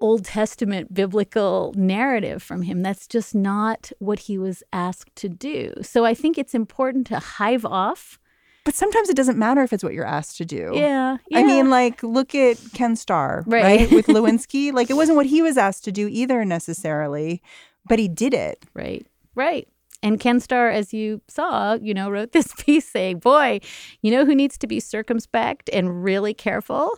Old 0.01 0.25
Testament 0.25 0.93
biblical 0.93 1.73
narrative 1.77 2.43
from 2.43 2.63
him. 2.63 2.83
That's 2.83 3.07
just 3.07 3.37
not 3.37 3.93
what 4.01 4.19
he 4.19 4.37
was 4.37 4.65
asked 4.73 5.15
to 5.15 5.29
do. 5.29 5.73
So 5.81 6.05
I 6.05 6.13
think 6.13 6.37
it's 6.37 6.57
important 6.57 7.07
to 7.07 7.21
hive 7.21 7.65
off 7.65 8.19
but 8.65 8.75
sometimes 8.75 9.09
it 9.09 9.17
doesn't 9.17 9.39
matter 9.39 9.63
if 9.63 9.73
it's 9.73 9.83
what 9.83 9.95
you're 9.95 10.07
asked 10.07 10.37
to 10.39 10.45
do. 10.45 10.73
Yeah. 10.75 11.19
yeah. 11.29 11.39
I 11.39 11.43
mean, 11.43 11.71
like, 11.71 12.03
look 12.03 12.35
at 12.35 12.59
Ken 12.75 12.95
Starr, 12.97 13.43
right? 13.47 13.63
right? 13.63 13.91
With 13.91 14.07
Lewinsky. 14.09 14.73
like, 14.73 14.91
it 14.91 14.95
wasn't 14.95 15.17
what 15.17 15.27
he 15.27 15.43
was 15.43 15.59
asked 15.59 15.85
to 15.85 15.93
do 15.93 16.09
either 16.09 16.45
necessarily, 16.45 17.43
but 17.89 17.99
he 17.99 18.09
did 18.09 18.35
it. 18.35 18.65
Right. 18.75 19.07
Right. 19.35 19.69
And 20.03 20.19
Ken 20.19 20.41
Starr, 20.41 20.71
as 20.71 20.93
you 20.93 21.23
saw, 21.29 21.75
you 21.75 21.95
know, 21.95 22.11
wrote 22.11 22.33
this 22.33 22.53
piece 22.59 22.89
saying, 22.89 23.21
boy, 23.21 23.61
you 24.01 24.11
know 24.11 24.25
who 24.25 24.35
needs 24.35 24.59
to 24.59 24.67
be 24.67 24.81
circumspect 24.81 25.71
and 25.73 26.03
really 26.05 26.35
careful? 26.35 26.91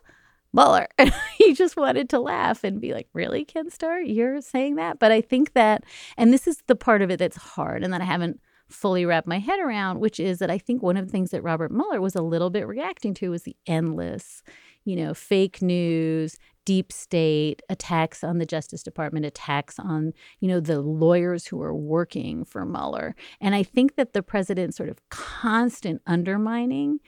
Mueller. 0.52 0.86
he 1.38 1.52
just 1.52 1.76
wanted 1.76 2.08
to 2.10 2.20
laugh 2.20 2.62
and 2.62 2.80
be 2.80 2.94
like, 2.94 3.08
really, 3.12 3.44
Ken 3.44 3.70
Starr? 3.70 4.00
You're 4.00 4.40
saying 4.40 4.76
that? 4.76 5.00
But 5.00 5.10
I 5.10 5.20
think 5.20 5.52
that, 5.54 5.84
and 6.16 6.32
this 6.32 6.46
is 6.46 6.62
the 6.68 6.76
part 6.76 7.02
of 7.02 7.10
it 7.10 7.18
that's 7.18 7.36
hard 7.36 7.82
and 7.82 7.92
that 7.92 8.00
I 8.00 8.04
haven't 8.04 8.40
fully 8.74 9.06
wrap 9.06 9.26
my 9.26 9.38
head 9.38 9.60
around, 9.60 10.00
which 10.00 10.18
is 10.20 10.38
that 10.38 10.50
I 10.50 10.58
think 10.58 10.82
one 10.82 10.96
of 10.96 11.06
the 11.06 11.12
things 11.12 11.30
that 11.30 11.42
Robert 11.42 11.70
Mueller 11.70 12.00
was 12.00 12.14
a 12.14 12.22
little 12.22 12.50
bit 12.50 12.66
reacting 12.66 13.14
to 13.14 13.30
was 13.30 13.44
the 13.44 13.56
endless, 13.66 14.42
you 14.84 14.96
know, 14.96 15.14
fake 15.14 15.62
news, 15.62 16.36
deep 16.64 16.92
state 16.92 17.62
attacks 17.68 18.24
on 18.24 18.38
the 18.38 18.46
Justice 18.46 18.82
Department, 18.82 19.26
attacks 19.26 19.78
on, 19.78 20.12
you 20.40 20.48
know, 20.48 20.60
the 20.60 20.80
lawyers 20.80 21.46
who 21.46 21.60
are 21.62 21.74
working 21.74 22.44
for 22.44 22.64
Mueller. 22.64 23.14
And 23.40 23.54
I 23.54 23.62
think 23.62 23.96
that 23.96 24.12
the 24.12 24.22
president's 24.22 24.76
sort 24.76 24.88
of 24.88 24.98
constant 25.10 26.02
undermining 26.06 27.00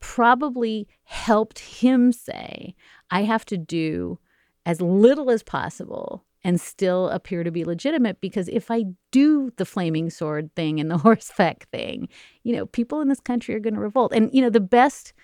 probably 0.00 0.86
helped 1.04 1.58
him 1.58 2.12
say, 2.12 2.74
I 3.10 3.22
have 3.22 3.44
to 3.46 3.56
do 3.56 4.18
as 4.66 4.80
little 4.80 5.30
as 5.30 5.42
possible 5.42 6.24
and 6.44 6.60
still 6.60 7.08
appear 7.08 7.42
to 7.42 7.50
be 7.50 7.64
legitimate 7.64 8.20
because 8.20 8.48
if 8.48 8.70
I 8.70 8.84
do 9.10 9.50
the 9.56 9.64
flaming 9.64 10.10
sword 10.10 10.54
thing 10.54 10.78
and 10.78 10.90
the 10.90 10.98
horseback 11.06 11.68
thing, 11.70 12.08
you 12.42 12.54
know, 12.54 12.66
people 12.66 13.00
in 13.00 13.08
this 13.08 13.20
country 13.20 13.54
are 13.54 13.60
going 13.60 13.74
to 13.74 13.80
revolt. 13.80 14.12
And, 14.12 14.30
you 14.32 14.42
know, 14.42 14.50
the 14.50 14.60
best 14.60 15.14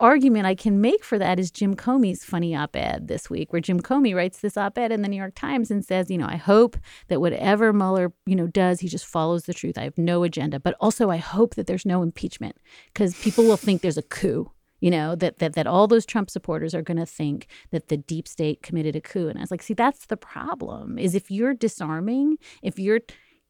argument 0.00 0.46
I 0.46 0.54
can 0.54 0.80
make 0.80 1.04
for 1.04 1.18
that 1.18 1.40
is 1.40 1.50
Jim 1.50 1.74
Comey's 1.74 2.24
funny 2.24 2.54
op 2.54 2.76
ed 2.76 3.08
this 3.08 3.28
week, 3.28 3.52
where 3.52 3.60
Jim 3.60 3.80
Comey 3.80 4.14
writes 4.14 4.40
this 4.40 4.56
op 4.56 4.78
ed 4.78 4.92
in 4.92 5.02
the 5.02 5.08
New 5.08 5.16
York 5.16 5.34
Times 5.34 5.70
and 5.70 5.84
says, 5.84 6.10
you 6.10 6.18
know, 6.18 6.28
I 6.28 6.36
hope 6.36 6.76
that 7.08 7.20
whatever 7.20 7.72
Mueller, 7.72 8.12
you 8.26 8.36
know, 8.36 8.46
does, 8.46 8.80
he 8.80 8.88
just 8.88 9.06
follows 9.06 9.44
the 9.44 9.54
truth. 9.54 9.78
I 9.78 9.84
have 9.84 9.98
no 9.98 10.22
agenda. 10.22 10.60
But 10.60 10.76
also, 10.80 11.10
I 11.10 11.16
hope 11.16 11.54
that 11.54 11.66
there's 11.66 11.86
no 11.86 12.02
impeachment 12.02 12.56
because 12.92 13.18
people 13.20 13.44
will 13.44 13.56
think 13.56 13.82
there's 13.82 13.98
a 13.98 14.02
coup 14.02 14.50
you 14.80 14.90
know 14.90 15.14
that 15.16 15.38
that 15.38 15.54
that 15.54 15.66
all 15.66 15.86
those 15.86 16.06
Trump 16.06 16.30
supporters 16.30 16.74
are 16.74 16.82
going 16.82 16.98
to 16.98 17.06
think 17.06 17.46
that 17.70 17.88
the 17.88 17.96
deep 17.96 18.28
state 18.28 18.62
committed 18.62 18.96
a 18.96 19.00
coup. 19.00 19.28
And 19.28 19.38
I 19.38 19.42
was 19.42 19.50
like 19.50 19.62
see 19.62 19.74
that's 19.74 20.06
the 20.06 20.16
problem 20.16 20.98
is 20.98 21.14
if 21.14 21.30
you're 21.30 21.54
disarming 21.54 22.38
if 22.62 22.78
you're 22.78 23.00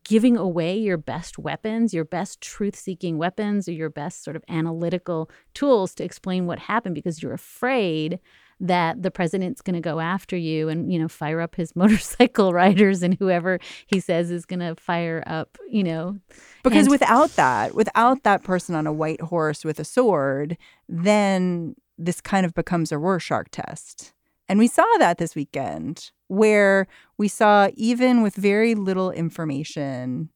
giving 0.05 0.37
away 0.37 0.77
your 0.79 0.97
best 0.97 1.39
weapons 1.39 1.93
your 1.93 2.05
best 2.05 2.41
truth 2.41 2.77
seeking 2.77 3.19
weapons 3.19 3.69
or 3.69 3.73
your 3.73 3.91
best 3.91 4.25
sort 4.25 4.37
of 4.37 4.45
analytical 4.49 5.31
tools 5.55 5.95
to 5.95 6.05
explain 6.05 6.47
what 6.47 6.59
happened 6.59 6.95
because 6.95 7.23
you're 7.23 7.33
afraid 7.33 8.19
that 8.61 9.03
the 9.03 9.11
president's 9.11 9.61
going 9.61 9.75
to 9.75 9.81
go 9.81 10.01
after 10.01 10.37
you 10.37 10.69
and 10.69 10.93
you 10.93 10.99
know 10.99 11.09
fire 11.09 11.41
up 11.41 11.55
his 11.55 11.77
motorcycle 11.77 12.53
riders 12.53 13.03
and 13.03 13.15
whoever 13.15 13.59
he 13.87 14.01
says 14.01 14.31
is 14.31 14.45
going 14.45 14.61
to 14.61 14.75
fire 14.75 15.23
up 15.27 15.59
you 15.71 15.85
know 15.85 16.19
because 16.65 16.87
and- 16.87 16.91
without 16.91 17.31
that 17.37 17.75
without 17.75 18.23
that 18.25 18.43
person 18.43 18.75
on 18.75 18.87
a 18.87 18.93
white 18.93 19.21
horse 19.21 19.65
with 19.65 19.79
a 19.79 19.85
sword 19.85 20.57
then 20.89 21.75
this 21.99 22.21
kind 22.21 22.47
of 22.47 22.55
becomes 22.55 22.93
a 22.93 22.99
Rorschach 22.99 23.51
test. 23.51 24.15
And 24.49 24.59
we 24.59 24.69
saw 24.69 24.87
that 24.99 25.19
this 25.19 25.35
weekend 25.35 26.13
where 26.29 26.87
we 27.19 27.29
saw 27.29 27.69
even 27.75 28.23
with 28.23 28.35
very 28.35 28.75
little 28.75 29.11
information 29.11 30.31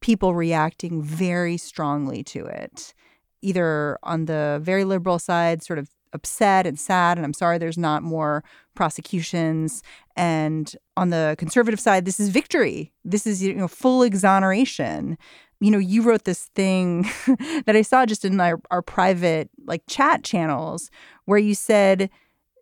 people 0.00 0.34
reacting 0.34 1.02
very 1.02 1.56
strongly 1.56 2.22
to 2.22 2.44
it 2.46 2.94
either 3.42 3.98
on 4.02 4.24
the 4.24 4.58
very 4.62 4.84
liberal 4.84 5.18
side 5.18 5.62
sort 5.62 5.78
of 5.78 5.90
upset 6.14 6.66
and 6.66 6.78
sad 6.78 7.18
and 7.18 7.24
I'm 7.24 7.34
sorry 7.34 7.58
there's 7.58 7.78
not 7.78 8.02
more 8.02 8.42
prosecutions. 8.74 9.82
And 10.16 10.74
on 10.96 11.10
the 11.10 11.34
conservative 11.38 11.80
side 11.80 12.04
this 12.04 12.18
is 12.18 12.28
victory. 12.30 12.92
This 13.04 13.26
is 13.26 13.42
you 13.42 13.54
know 13.54 13.68
full 13.68 14.02
exoneration. 14.02 15.18
You 15.60 15.70
know 15.70 15.78
you 15.78 16.02
wrote 16.02 16.24
this 16.24 16.46
thing 16.54 17.02
that 17.66 17.76
I 17.76 17.82
saw 17.82 18.06
just 18.06 18.24
in 18.24 18.40
our, 18.40 18.60
our 18.70 18.82
private 18.82 19.50
like 19.66 19.82
chat 19.88 20.24
channels 20.24 20.90
where 21.26 21.38
you 21.38 21.54
said 21.54 22.08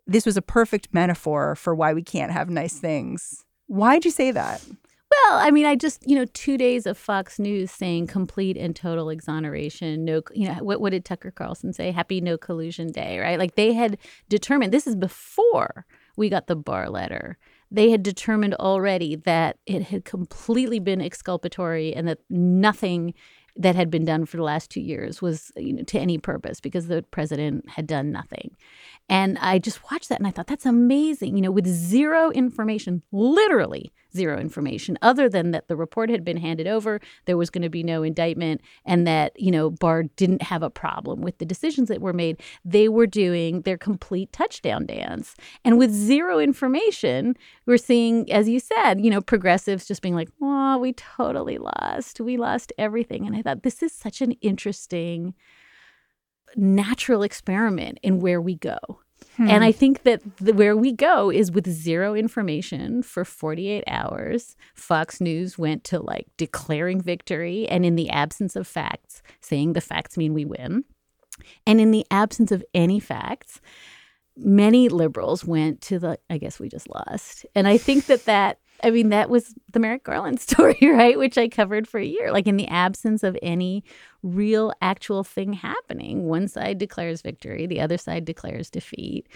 this 0.05 0.25
was 0.25 0.35
a 0.35 0.41
perfect 0.41 0.89
metaphor 0.93 1.55
for 1.55 1.73
why 1.73 1.93
we 1.93 2.03
can't 2.03 2.31
have 2.31 2.49
nice 2.49 2.77
things. 2.77 3.45
Why'd 3.67 4.03
you 4.03 4.11
say 4.11 4.31
that 4.31 4.61
well, 5.13 5.39
I 5.39 5.51
mean, 5.51 5.65
I 5.65 5.75
just, 5.75 6.07
you 6.07 6.15
know, 6.15 6.25
two 6.33 6.57
days 6.57 6.85
of 6.85 6.97
Fox 6.97 7.39
News 7.39 7.71
saying 7.71 8.07
complete 8.07 8.57
and 8.57 8.75
total 8.75 9.09
exoneration. 9.09 10.05
No, 10.05 10.21
you 10.33 10.47
know, 10.47 10.55
what, 10.55 10.81
what 10.81 10.91
did 10.91 11.05
Tucker 11.05 11.31
Carlson 11.31 11.73
say? 11.73 11.91
Happy 11.91 12.21
no 12.21 12.37
collusion 12.37 12.91
day, 12.91 13.19
right? 13.19 13.39
Like 13.39 13.55
they 13.55 13.73
had 13.73 13.97
determined 14.29 14.73
this 14.73 14.87
is 14.87 14.95
before 14.95 15.85
we 16.15 16.29
got 16.29 16.47
the 16.47 16.55
Barr 16.55 16.89
letter. 16.89 17.37
They 17.71 17.89
had 17.89 18.03
determined 18.03 18.53
already 18.55 19.15
that 19.15 19.57
it 19.65 19.83
had 19.83 20.05
completely 20.05 20.79
been 20.79 21.01
exculpatory 21.01 21.93
and 21.93 22.07
that 22.07 22.19
nothing 22.29 23.13
that 23.55 23.75
had 23.75 23.89
been 23.89 24.05
done 24.05 24.25
for 24.25 24.37
the 24.37 24.43
last 24.43 24.71
two 24.71 24.81
years 24.81 25.21
was 25.21 25.51
you 25.55 25.73
know, 25.73 25.83
to 25.83 25.99
any 25.99 26.17
purpose 26.17 26.59
because 26.59 26.87
the 26.87 27.03
president 27.11 27.69
had 27.69 27.85
done 27.85 28.11
nothing. 28.11 28.55
And 29.13 29.37
I 29.37 29.59
just 29.59 29.79
watched 29.91 30.09
that 30.09 30.17
and 30.17 30.25
I 30.25 30.31
thought, 30.31 30.47
that's 30.47 30.65
amazing. 30.65 31.35
You 31.35 31.43
know, 31.43 31.51
with 31.51 31.67
zero 31.67 32.31
information, 32.31 33.03
literally 33.11 33.93
zero 34.11 34.39
information 34.39 34.97
other 35.03 35.29
than 35.29 35.51
that 35.51 35.67
the 35.67 35.75
report 35.75 36.09
had 36.09 36.25
been 36.25 36.37
handed 36.37 36.65
over, 36.65 36.99
there 37.25 37.37
was 37.37 37.51
going 37.51 37.61
to 37.61 37.69
be 37.69 37.83
no 37.83 38.01
indictment, 38.01 38.61
and 38.85 39.05
that, 39.05 39.39
you 39.39 39.51
know, 39.51 39.69
Barr 39.69 40.03
didn't 40.15 40.41
have 40.41 40.63
a 40.63 40.69
problem 40.71 41.21
with 41.21 41.37
the 41.37 41.45
decisions 41.45 41.89
that 41.89 42.01
were 42.01 42.11
made. 42.11 42.41
They 42.65 42.89
were 42.89 43.05
doing 43.05 43.61
their 43.61 43.77
complete 43.77 44.33
touchdown 44.33 44.87
dance. 44.87 45.35
And 45.63 45.77
with 45.77 45.91
zero 45.91 46.39
information, 46.39 47.35
we're 47.67 47.77
seeing, 47.77 48.31
as 48.31 48.49
you 48.49 48.59
said, 48.59 48.99
you 48.99 49.11
know, 49.11 49.21
progressives 49.21 49.85
just 49.85 50.01
being 50.01 50.15
like, 50.15 50.29
oh, 50.41 50.79
we 50.79 50.91
totally 50.93 51.59
lost. 51.59 52.19
We 52.19 52.37
lost 52.37 52.73
everything. 52.79 53.27
And 53.27 53.35
I 53.35 53.43
thought, 53.43 53.61
this 53.61 53.83
is 53.83 53.91
such 53.91 54.21
an 54.21 54.31
interesting 54.41 55.35
natural 56.55 57.21
experiment 57.21 57.99
in 58.01 58.19
where 58.19 58.41
we 58.41 58.55
go. 58.55 58.77
Hmm. 59.37 59.49
And 59.49 59.63
I 59.63 59.71
think 59.71 60.03
that 60.03 60.21
the, 60.37 60.53
where 60.53 60.77
we 60.77 60.91
go 60.91 61.31
is 61.31 61.51
with 61.51 61.67
zero 61.67 62.13
information 62.13 63.01
for 63.01 63.25
48 63.25 63.83
hours. 63.87 64.55
Fox 64.75 65.19
News 65.19 65.57
went 65.57 65.83
to 65.85 65.99
like 65.99 66.27
declaring 66.37 67.01
victory 67.01 67.67
and 67.67 67.85
in 67.85 67.95
the 67.95 68.09
absence 68.09 68.55
of 68.55 68.67
facts, 68.67 69.23
saying 69.41 69.73
the 69.73 69.81
facts 69.81 70.17
mean 70.17 70.33
we 70.33 70.45
win. 70.45 70.83
And 71.65 71.81
in 71.81 71.91
the 71.91 72.05
absence 72.11 72.51
of 72.51 72.63
any 72.73 72.99
facts, 72.99 73.59
many 74.37 74.89
liberals 74.89 75.43
went 75.43 75.81
to 75.81 75.99
the 75.99 76.19
I 76.29 76.37
guess 76.37 76.59
we 76.59 76.69
just 76.69 76.89
lost. 76.89 77.45
And 77.55 77.67
I 77.67 77.77
think 77.77 78.05
that 78.07 78.25
that 78.25 78.59
I 78.83 78.91
mean, 78.91 79.09
that 79.09 79.29
was 79.29 79.55
the 79.71 79.79
Merrick 79.79 80.03
Garland 80.03 80.39
story, 80.41 80.79
right? 80.81 81.17
Which 81.17 81.37
I 81.37 81.47
covered 81.47 81.87
for 81.87 81.99
a 81.99 82.05
year. 82.05 82.31
Like, 82.31 82.47
in 82.47 82.57
the 82.57 82.67
absence 82.67 83.23
of 83.23 83.37
any 83.41 83.83
real, 84.21 84.73
actual 84.81 85.23
thing 85.23 85.53
happening, 85.53 86.23
one 86.23 86.47
side 86.47 86.77
declares 86.77 87.21
victory, 87.21 87.65
the 87.67 87.81
other 87.81 87.97
side 87.97 88.25
declares 88.25 88.69
defeat. 88.69 89.27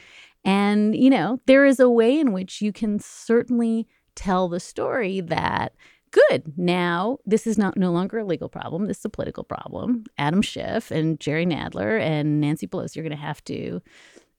And, 0.44 0.96
you 0.96 1.10
know, 1.10 1.40
there 1.46 1.66
is 1.66 1.80
a 1.80 1.90
way 1.90 2.20
in 2.20 2.32
which 2.32 2.62
you 2.62 2.72
can 2.72 3.00
certainly 3.00 3.88
tell 4.16 4.48
the 4.48 4.60
story 4.60 5.22
that 5.22 5.74
good 6.12 6.54
now 6.58 7.18
this 7.26 7.46
is 7.46 7.58
not 7.58 7.78
no 7.78 7.92
longer 7.92 8.20
a 8.20 8.26
legal 8.26 8.50
problem 8.50 8.88
this 8.88 9.00
is 9.00 9.06
a 9.06 9.10
political 9.10 9.44
problem 9.44 10.06
adam 10.18 10.42
schiff 10.42 10.90
and 10.90 11.20
jerry 11.20 11.46
nadler 11.46 12.00
and 12.00 12.40
nancy 12.40 12.66
pelosi 12.66 12.98
are 12.98 13.04
going 13.04 13.12
to 13.12 13.18
have 13.18 13.44
to 13.44 13.82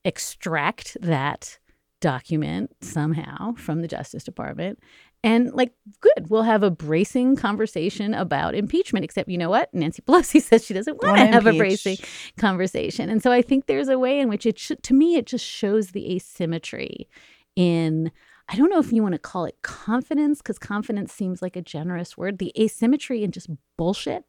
extract 0.05 0.97
that 1.01 1.59
document 2.01 2.71
somehow 2.81 3.55
from 3.55 3.83
the 3.83 3.89
Justice 3.89 4.25
Department. 4.25 4.79
And 5.25 5.53
like, 5.53 5.73
good, 6.01 6.31
we'll 6.31 6.45
have 6.45 6.63
a 6.63 6.71
bracing 6.71 7.37
conversation 7.37 8.15
about 8.15 8.55
impeachment. 8.55 9.05
Except, 9.05 9.29
you 9.29 9.39
know 9.39 9.51
what? 9.51 9.73
Nancy 9.75 10.03
Pelosi 10.07 10.41
says 10.41 10.65
she 10.65 10.75
doesn't 10.75 11.03
want 11.03 11.19
to 11.19 11.27
have 11.27 11.47
a 11.47 11.53
bracing 11.53 11.97
conversation. 12.39 13.11
And 13.11 13.23
so 13.23 13.33
I 13.33 13.43
think 13.43 13.67
there's 13.67 13.89
a 13.89 13.99
way 13.99 14.21
in 14.21 14.29
which 14.29 14.47
it 14.47 14.59
should, 14.59 14.83
to 14.85 14.95
me, 14.95 15.17
it 15.17 15.27
just 15.27 15.45
shows 15.45 15.89
the 15.89 16.15
asymmetry 16.15 17.09
in, 17.57 18.13
I 18.49 18.57
don't 18.57 18.71
know 18.71 18.79
if 18.79 18.93
you 18.93 19.03
want 19.03 19.15
to 19.15 19.19
call 19.19 19.45
it 19.45 19.61
confidence, 19.63 20.39
because 20.39 20.59
confidence 20.59 21.13
seems 21.13 21.43
like 21.43 21.57
a 21.57 21.63
generous 21.63 22.17
word, 22.17 22.39
the 22.39 22.53
asymmetry 22.59 23.25
in 23.25 23.33
just 23.33 23.51
bullshit. 23.77 24.25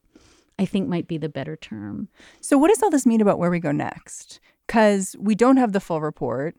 I 0.58 0.65
think 0.65 0.89
might 0.89 1.08
be 1.08 1.17
the 1.17 1.29
better 1.29 1.55
term. 1.55 2.10
So, 2.41 2.58
what 2.58 2.67
does 2.67 2.84
all 2.84 2.89
this 2.89 3.05
mean 3.05 3.21
about 3.21 3.39
where 3.39 3.49
we 3.49 3.62
go 3.62 3.71
next? 3.71 4.41
Because 4.67 5.15
we 5.17 5.34
don't 5.34 5.55
have 5.55 5.71
the 5.71 5.79
full 5.79 6.01
report. 6.01 6.58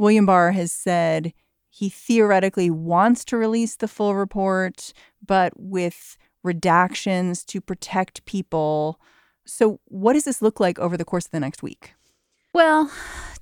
William 0.00 0.24
Barr 0.24 0.52
has 0.52 0.72
said 0.72 1.34
he 1.68 1.90
theoretically 1.90 2.70
wants 2.70 3.22
to 3.26 3.36
release 3.36 3.76
the 3.76 3.86
full 3.86 4.14
report, 4.14 4.94
but 5.24 5.52
with 5.56 6.16
redactions 6.44 7.44
to 7.44 7.60
protect 7.60 8.24
people. 8.24 8.98
So, 9.44 9.78
what 9.84 10.14
does 10.14 10.24
this 10.24 10.40
look 10.40 10.58
like 10.58 10.78
over 10.78 10.96
the 10.96 11.04
course 11.04 11.26
of 11.26 11.32
the 11.32 11.40
next 11.40 11.62
week? 11.62 11.92
Well, 12.54 12.90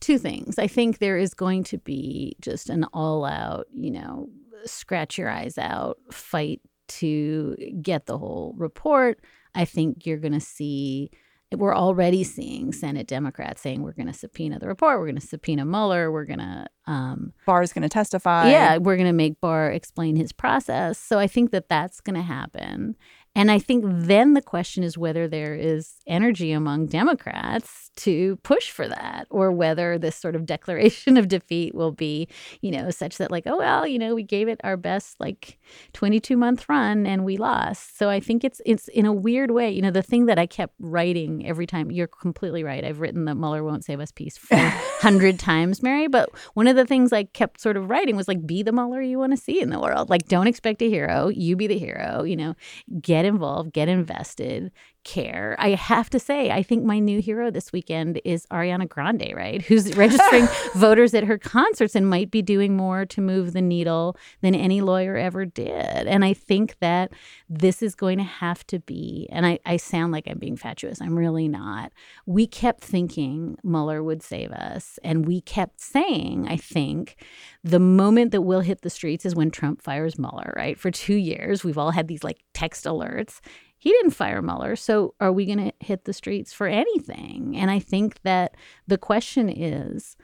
two 0.01 0.18
things. 0.18 0.59
I 0.59 0.66
think 0.66 0.99
there 0.99 1.16
is 1.16 1.33
going 1.33 1.62
to 1.64 1.79
be 1.79 2.35
just 2.40 2.71
an 2.71 2.87
all 2.92 3.25
out, 3.25 3.68
you 3.73 3.92
know, 3.92 4.29
scratch 4.64 5.16
your 5.16 5.31
eyes 5.31 5.59
out 5.59 5.99
fight 6.11 6.61
to 6.88 7.55
get 7.81 8.07
the 8.07 8.18
whole 8.18 8.53
report. 8.59 9.21
I 9.55 9.64
think 9.64 10.05
you're 10.05 10.18
going 10.18 10.33
to 10.33 10.40
see 10.40 11.12
we're 11.53 11.75
already 11.75 12.25
seeing 12.25 12.73
Senate 12.73 13.07
Democrats 13.07 13.63
saying 13.63 13.83
we're 13.83 13.93
going 13.93 14.07
to 14.07 14.13
subpoena 14.13 14.59
the 14.59 14.69
report, 14.69 14.99
we're 14.99 15.07
going 15.07 15.21
to 15.21 15.27
subpoena 15.27 15.65
Mueller, 15.65 16.13
we're 16.13 16.27
going 16.27 16.41
to 16.41 16.67
um, 16.87 17.33
is 17.63 17.73
going 17.73 17.83
to 17.83 17.89
testify. 17.89 18.51
Yeah, 18.51 18.79
we're 18.79 18.97
going 18.97 19.09
to 19.09 19.13
make 19.13 19.41
Barr 19.41 19.71
explain 19.71 20.17
his 20.17 20.33
process. 20.33 20.99
So 20.99 21.19
I 21.19 21.27
think 21.27 21.51
that 21.51 21.69
that's 21.69 22.01
going 22.01 22.17
to 22.17 22.23
happen. 22.23 22.97
And 23.38 23.53
I 23.53 23.61
think 23.61 23.85
then 23.87 24.35
the 24.35 24.42
question 24.42 24.83
is 24.83 24.98
whether 24.98 25.29
there 25.29 25.55
is 25.55 25.94
energy 26.09 26.51
among 26.51 26.87
Democrats 26.87 27.92
to 27.98 28.35
push 28.42 28.72
for 28.72 28.88
that 28.88 29.29
or 29.31 29.53
whether 29.53 29.96
this 29.96 30.16
sort 30.16 30.35
of 30.35 30.44
declaration 30.55 31.16
of 31.16 31.29
defeat 31.29 31.72
will 31.72 31.92
be, 31.92 32.27
you 32.62 32.72
know, 32.72 32.90
such 32.90 33.16
that 33.18 33.31
like, 33.31 33.44
oh, 33.46 33.59
well, 33.59 33.87
you 33.87 33.96
know, 33.96 34.16
we 34.16 34.24
gave 34.24 34.48
it 34.48 34.61
our 34.64 34.77
best 34.77 35.20
like 35.20 35.57
22 35.92 36.37
month 36.37 36.68
run 36.68 37.07
and 37.07 37.24
we 37.24 37.37
lost. 37.37 37.96
So 37.96 38.11
I 38.11 38.18
think 38.18 38.42
it's, 38.42 38.61
it's 38.66 38.88
in 38.88 39.07
a 39.07 39.12
weird 39.12 39.53
way, 39.53 39.70
you 39.70 39.83
know, 39.83 39.92
the 39.92 40.03
thing 40.03 40.27
that 40.27 40.40
I 40.40 40.46
kept 40.46 40.74
writing 40.81 41.46
every 41.46 41.66
time, 41.66 41.92
you're 41.92 42.09
completely 42.09 42.64
right. 42.64 42.85
I've 42.85 42.98
written 42.98 43.24
the 43.24 43.37
Mueller 43.37 43.62
won't 43.62 43.85
save 43.85 44.01
us 44.01 44.11
piece 44.11 44.37
400 44.37 45.38
times, 45.38 45.81
Mary. 45.81 46.09
But 46.09 46.29
one 46.55 46.66
of 46.66 46.74
the 46.74 46.87
things 46.87 47.12
I 47.12 47.22
kept 47.22 47.61
sort 47.61 47.77
of 47.77 47.88
writing 47.88 48.16
was 48.16 48.27
like, 48.27 48.44
be 48.44 48.64
the 48.64 48.72
Mueller 48.72 49.01
you 49.01 49.20
want 49.20 49.31
to 49.31 49.37
see 49.37 49.61
in 49.61 49.70
the 49.70 49.79
world. 49.79 50.11
Like, 50.11 50.27
don't 50.27 50.48
expect 50.48 50.83
a 50.83 50.90
hero. 50.90 51.29
You 51.29 51.55
be 51.55 51.68
the 51.68 51.79
hero, 51.79 52.24
you 52.24 52.35
know, 52.35 52.57
get 53.01 53.28
involved, 53.29 53.73
get 53.73 53.88
invested, 53.88 54.73
care. 55.05 55.57
I 55.59 55.71
have 55.71 56.11
to 56.11 56.19
say, 56.19 56.51
I 56.51 56.63
think 56.63 56.85
my 56.85 56.99
new 56.99 57.21
hero 57.21 57.51
this 57.51 57.73
weekend 57.73 58.21
is 58.25 58.47
Ariana 58.47 58.89
Grande, 58.89 59.33
right? 59.35 59.63
Who's 59.63 59.97
registering 59.97 60.49
voters 60.75 61.15
at 61.15 61.25
her 61.25 61.39
concerts 61.39 61.95
and 61.95 62.09
might 62.09 62.31
be 62.31 62.43
doing 62.43 62.77
more 62.77 63.07
to 63.07 63.21
move 63.21 63.53
the 63.53 63.63
needle 63.63 64.17
than 64.41 64.55
any 64.55 64.81
lawyer 64.81 65.17
ever 65.17 65.45
did. 65.45 65.69
And 66.07 66.25
I 66.25 66.35
think 66.35 66.77
that 66.81 67.13
this 67.49 67.83
is 67.83 67.95
going 67.95 68.19
to 68.19 68.25
have 68.25 68.67
to 68.69 68.79
be, 68.81 69.29
and 69.31 69.47
I, 69.47 69.59
I 69.65 69.77
sound 69.77 70.13
like 70.13 70.29
I'm 70.29 70.39
being 70.39 70.57
fatuous, 70.57 71.01
I'm 71.01 71.19
really 71.19 71.49
not. 71.49 71.93
We 72.27 72.47
kept 72.47 72.85
thinking 72.85 73.57
Mueller 73.63 74.03
would 74.03 74.23
save 74.23 74.53
us. 74.53 74.99
And 75.03 75.27
we 75.27 75.41
kept 75.41 75.81
saying, 75.81 76.47
I 76.49 76.57
think, 76.57 77.17
the 77.65 77.81
moment 77.81 78.33
that 78.33 78.43
we'll 78.43 78.61
hit 78.61 78.83
the 78.83 78.91
streets 78.91 79.25
is 79.25 79.35
when 79.35 79.51
Trump 79.51 79.83
fires 79.83 80.19
Mueller, 80.19 80.53
right? 80.57 80.79
For 80.79 80.91
two 80.91 81.15
years, 81.15 81.65
we've 81.65 81.79
all 81.79 81.91
had 81.91 82.09
these 82.09 82.25
like 82.25 82.39
text 82.55 82.85
alerts 82.85 83.41
he 83.79 83.91
didn't 83.91 84.11
fire 84.11 84.43
Mueller. 84.43 84.77
So 84.77 85.14
are 85.21 85.33
we 85.33 85.47
going 85.47 85.59
to 85.59 85.73
hit 85.81 86.05
the 86.05 86.12
streets 86.12 86.53
for 86.53 86.67
anything? 86.67 87.57
And 87.57 87.71
I 87.71 87.79
think 87.79 88.21
that 88.23 88.57
the 88.87 88.99
question 88.99 89.49
is 89.49 90.17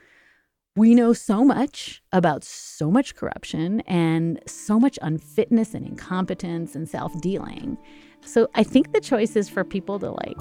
we 0.75 0.93
know 0.93 1.13
so 1.13 1.45
much 1.45 2.03
about 2.11 2.43
so 2.43 2.91
much 2.91 3.15
corruption 3.15 3.79
and 3.81 4.41
so 4.45 4.77
much 4.77 4.99
unfitness 5.01 5.73
and 5.73 5.87
incompetence 5.87 6.75
and 6.75 6.87
self 6.87 7.19
dealing. 7.21 7.77
So 8.25 8.49
I 8.55 8.63
think 8.63 8.91
the 8.91 8.99
choice 8.99 9.37
is 9.37 9.47
for 9.47 9.63
people 9.63 9.99
to 9.99 10.11
like 10.11 10.37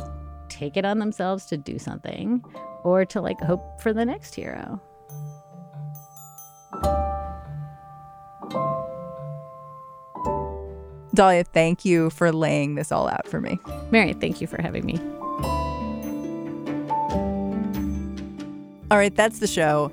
take 0.48 0.77
it 0.77 0.85
on 0.85 0.98
themselves 0.98 1.46
to 1.46 1.57
do 1.57 1.79
something 1.79 2.44
or 2.83 3.05
to 3.05 3.20
like 3.20 3.40
hope 3.40 3.81
for 3.81 3.92
the 3.92 4.05
next 4.05 4.35
hero. 4.35 4.81
Dahlia, 11.14 11.44
thank 11.44 11.85
you 11.85 12.11
for 12.11 12.33
laying 12.33 12.74
this 12.74 12.90
all 12.92 13.09
out 13.09 13.27
for 13.29 13.40
me. 13.40 13.59
Mary, 13.90 14.12
thank 14.14 14.40
you 14.40 14.46
for 14.46 14.61
having 14.61 14.85
me. 14.85 14.98
All 18.90 18.98
right, 18.98 19.14
that's 19.14 19.38
the 19.38 19.46
show. 19.46 19.90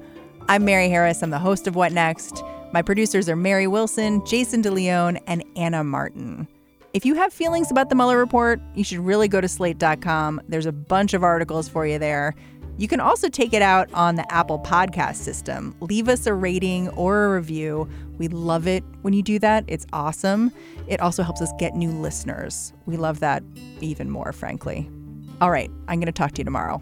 I'm 0.50 0.66
Mary 0.66 0.90
Harris. 0.90 1.24
I'm 1.24 1.30
the 1.30 1.40
host 1.40 1.68
of 1.68 1.76
What 1.76 1.92
Next. 1.92 2.44
My 2.74 2.82
producers 2.82 3.30
are 3.30 3.36
Mary 3.36 3.68
Wilson, 3.68 4.26
Jason 4.26 4.62
DeLeon, 4.62 5.22
and 5.28 5.44
Anna 5.56 5.84
Martin. 5.84 6.48
If 6.94 7.06
you 7.06 7.16
have 7.16 7.32
feelings 7.32 7.72
about 7.72 7.88
the 7.88 7.96
Mueller 7.96 8.18
report, 8.18 8.60
you 8.76 8.84
should 8.84 9.00
really 9.00 9.30
go 9.30 9.40
to 9.40 9.48
slate.com. 9.48 10.42
There's 10.50 10.66
a 10.66 10.74
bunch 10.74 11.14
of 11.14 11.24
articles 11.24 11.70
for 11.70 11.88
you 11.88 11.98
there. 11.98 12.36
You 12.78 12.90
can 12.90 13.00
also 13.00 13.30
take 13.30 13.54
it 13.54 13.62
out 13.62 13.90
on 13.94 14.16
the 14.16 14.30
Apple 14.34 14.60
podcast 14.60 15.16
system. 15.16 15.74
Leave 15.80 16.10
us 16.10 16.26
a 16.26 16.34
rating 16.34 16.90
or 16.90 17.26
a 17.26 17.36
review. 17.36 17.88
We 18.18 18.28
love 18.28 18.68
it 18.68 18.84
when 19.04 19.14
you 19.14 19.22
do 19.22 19.40
that. 19.40 19.64
It's 19.68 19.86
awesome. 19.94 20.52
It 20.88 21.00
also 21.00 21.24
helps 21.24 21.42
us 21.42 21.52
get 21.58 21.76
new 21.76 21.92
listeners. 21.92 22.74
We 22.86 22.98
love 22.98 23.22
that 23.22 23.42
even 23.80 24.10
more, 24.10 24.34
frankly. 24.34 24.90
All 25.40 25.50
right, 25.52 25.72
I'm 25.88 26.00
going 26.00 26.08
to 26.08 26.12
talk 26.12 26.34
to 26.34 26.40
you 26.42 26.46
tomorrow. 26.46 26.82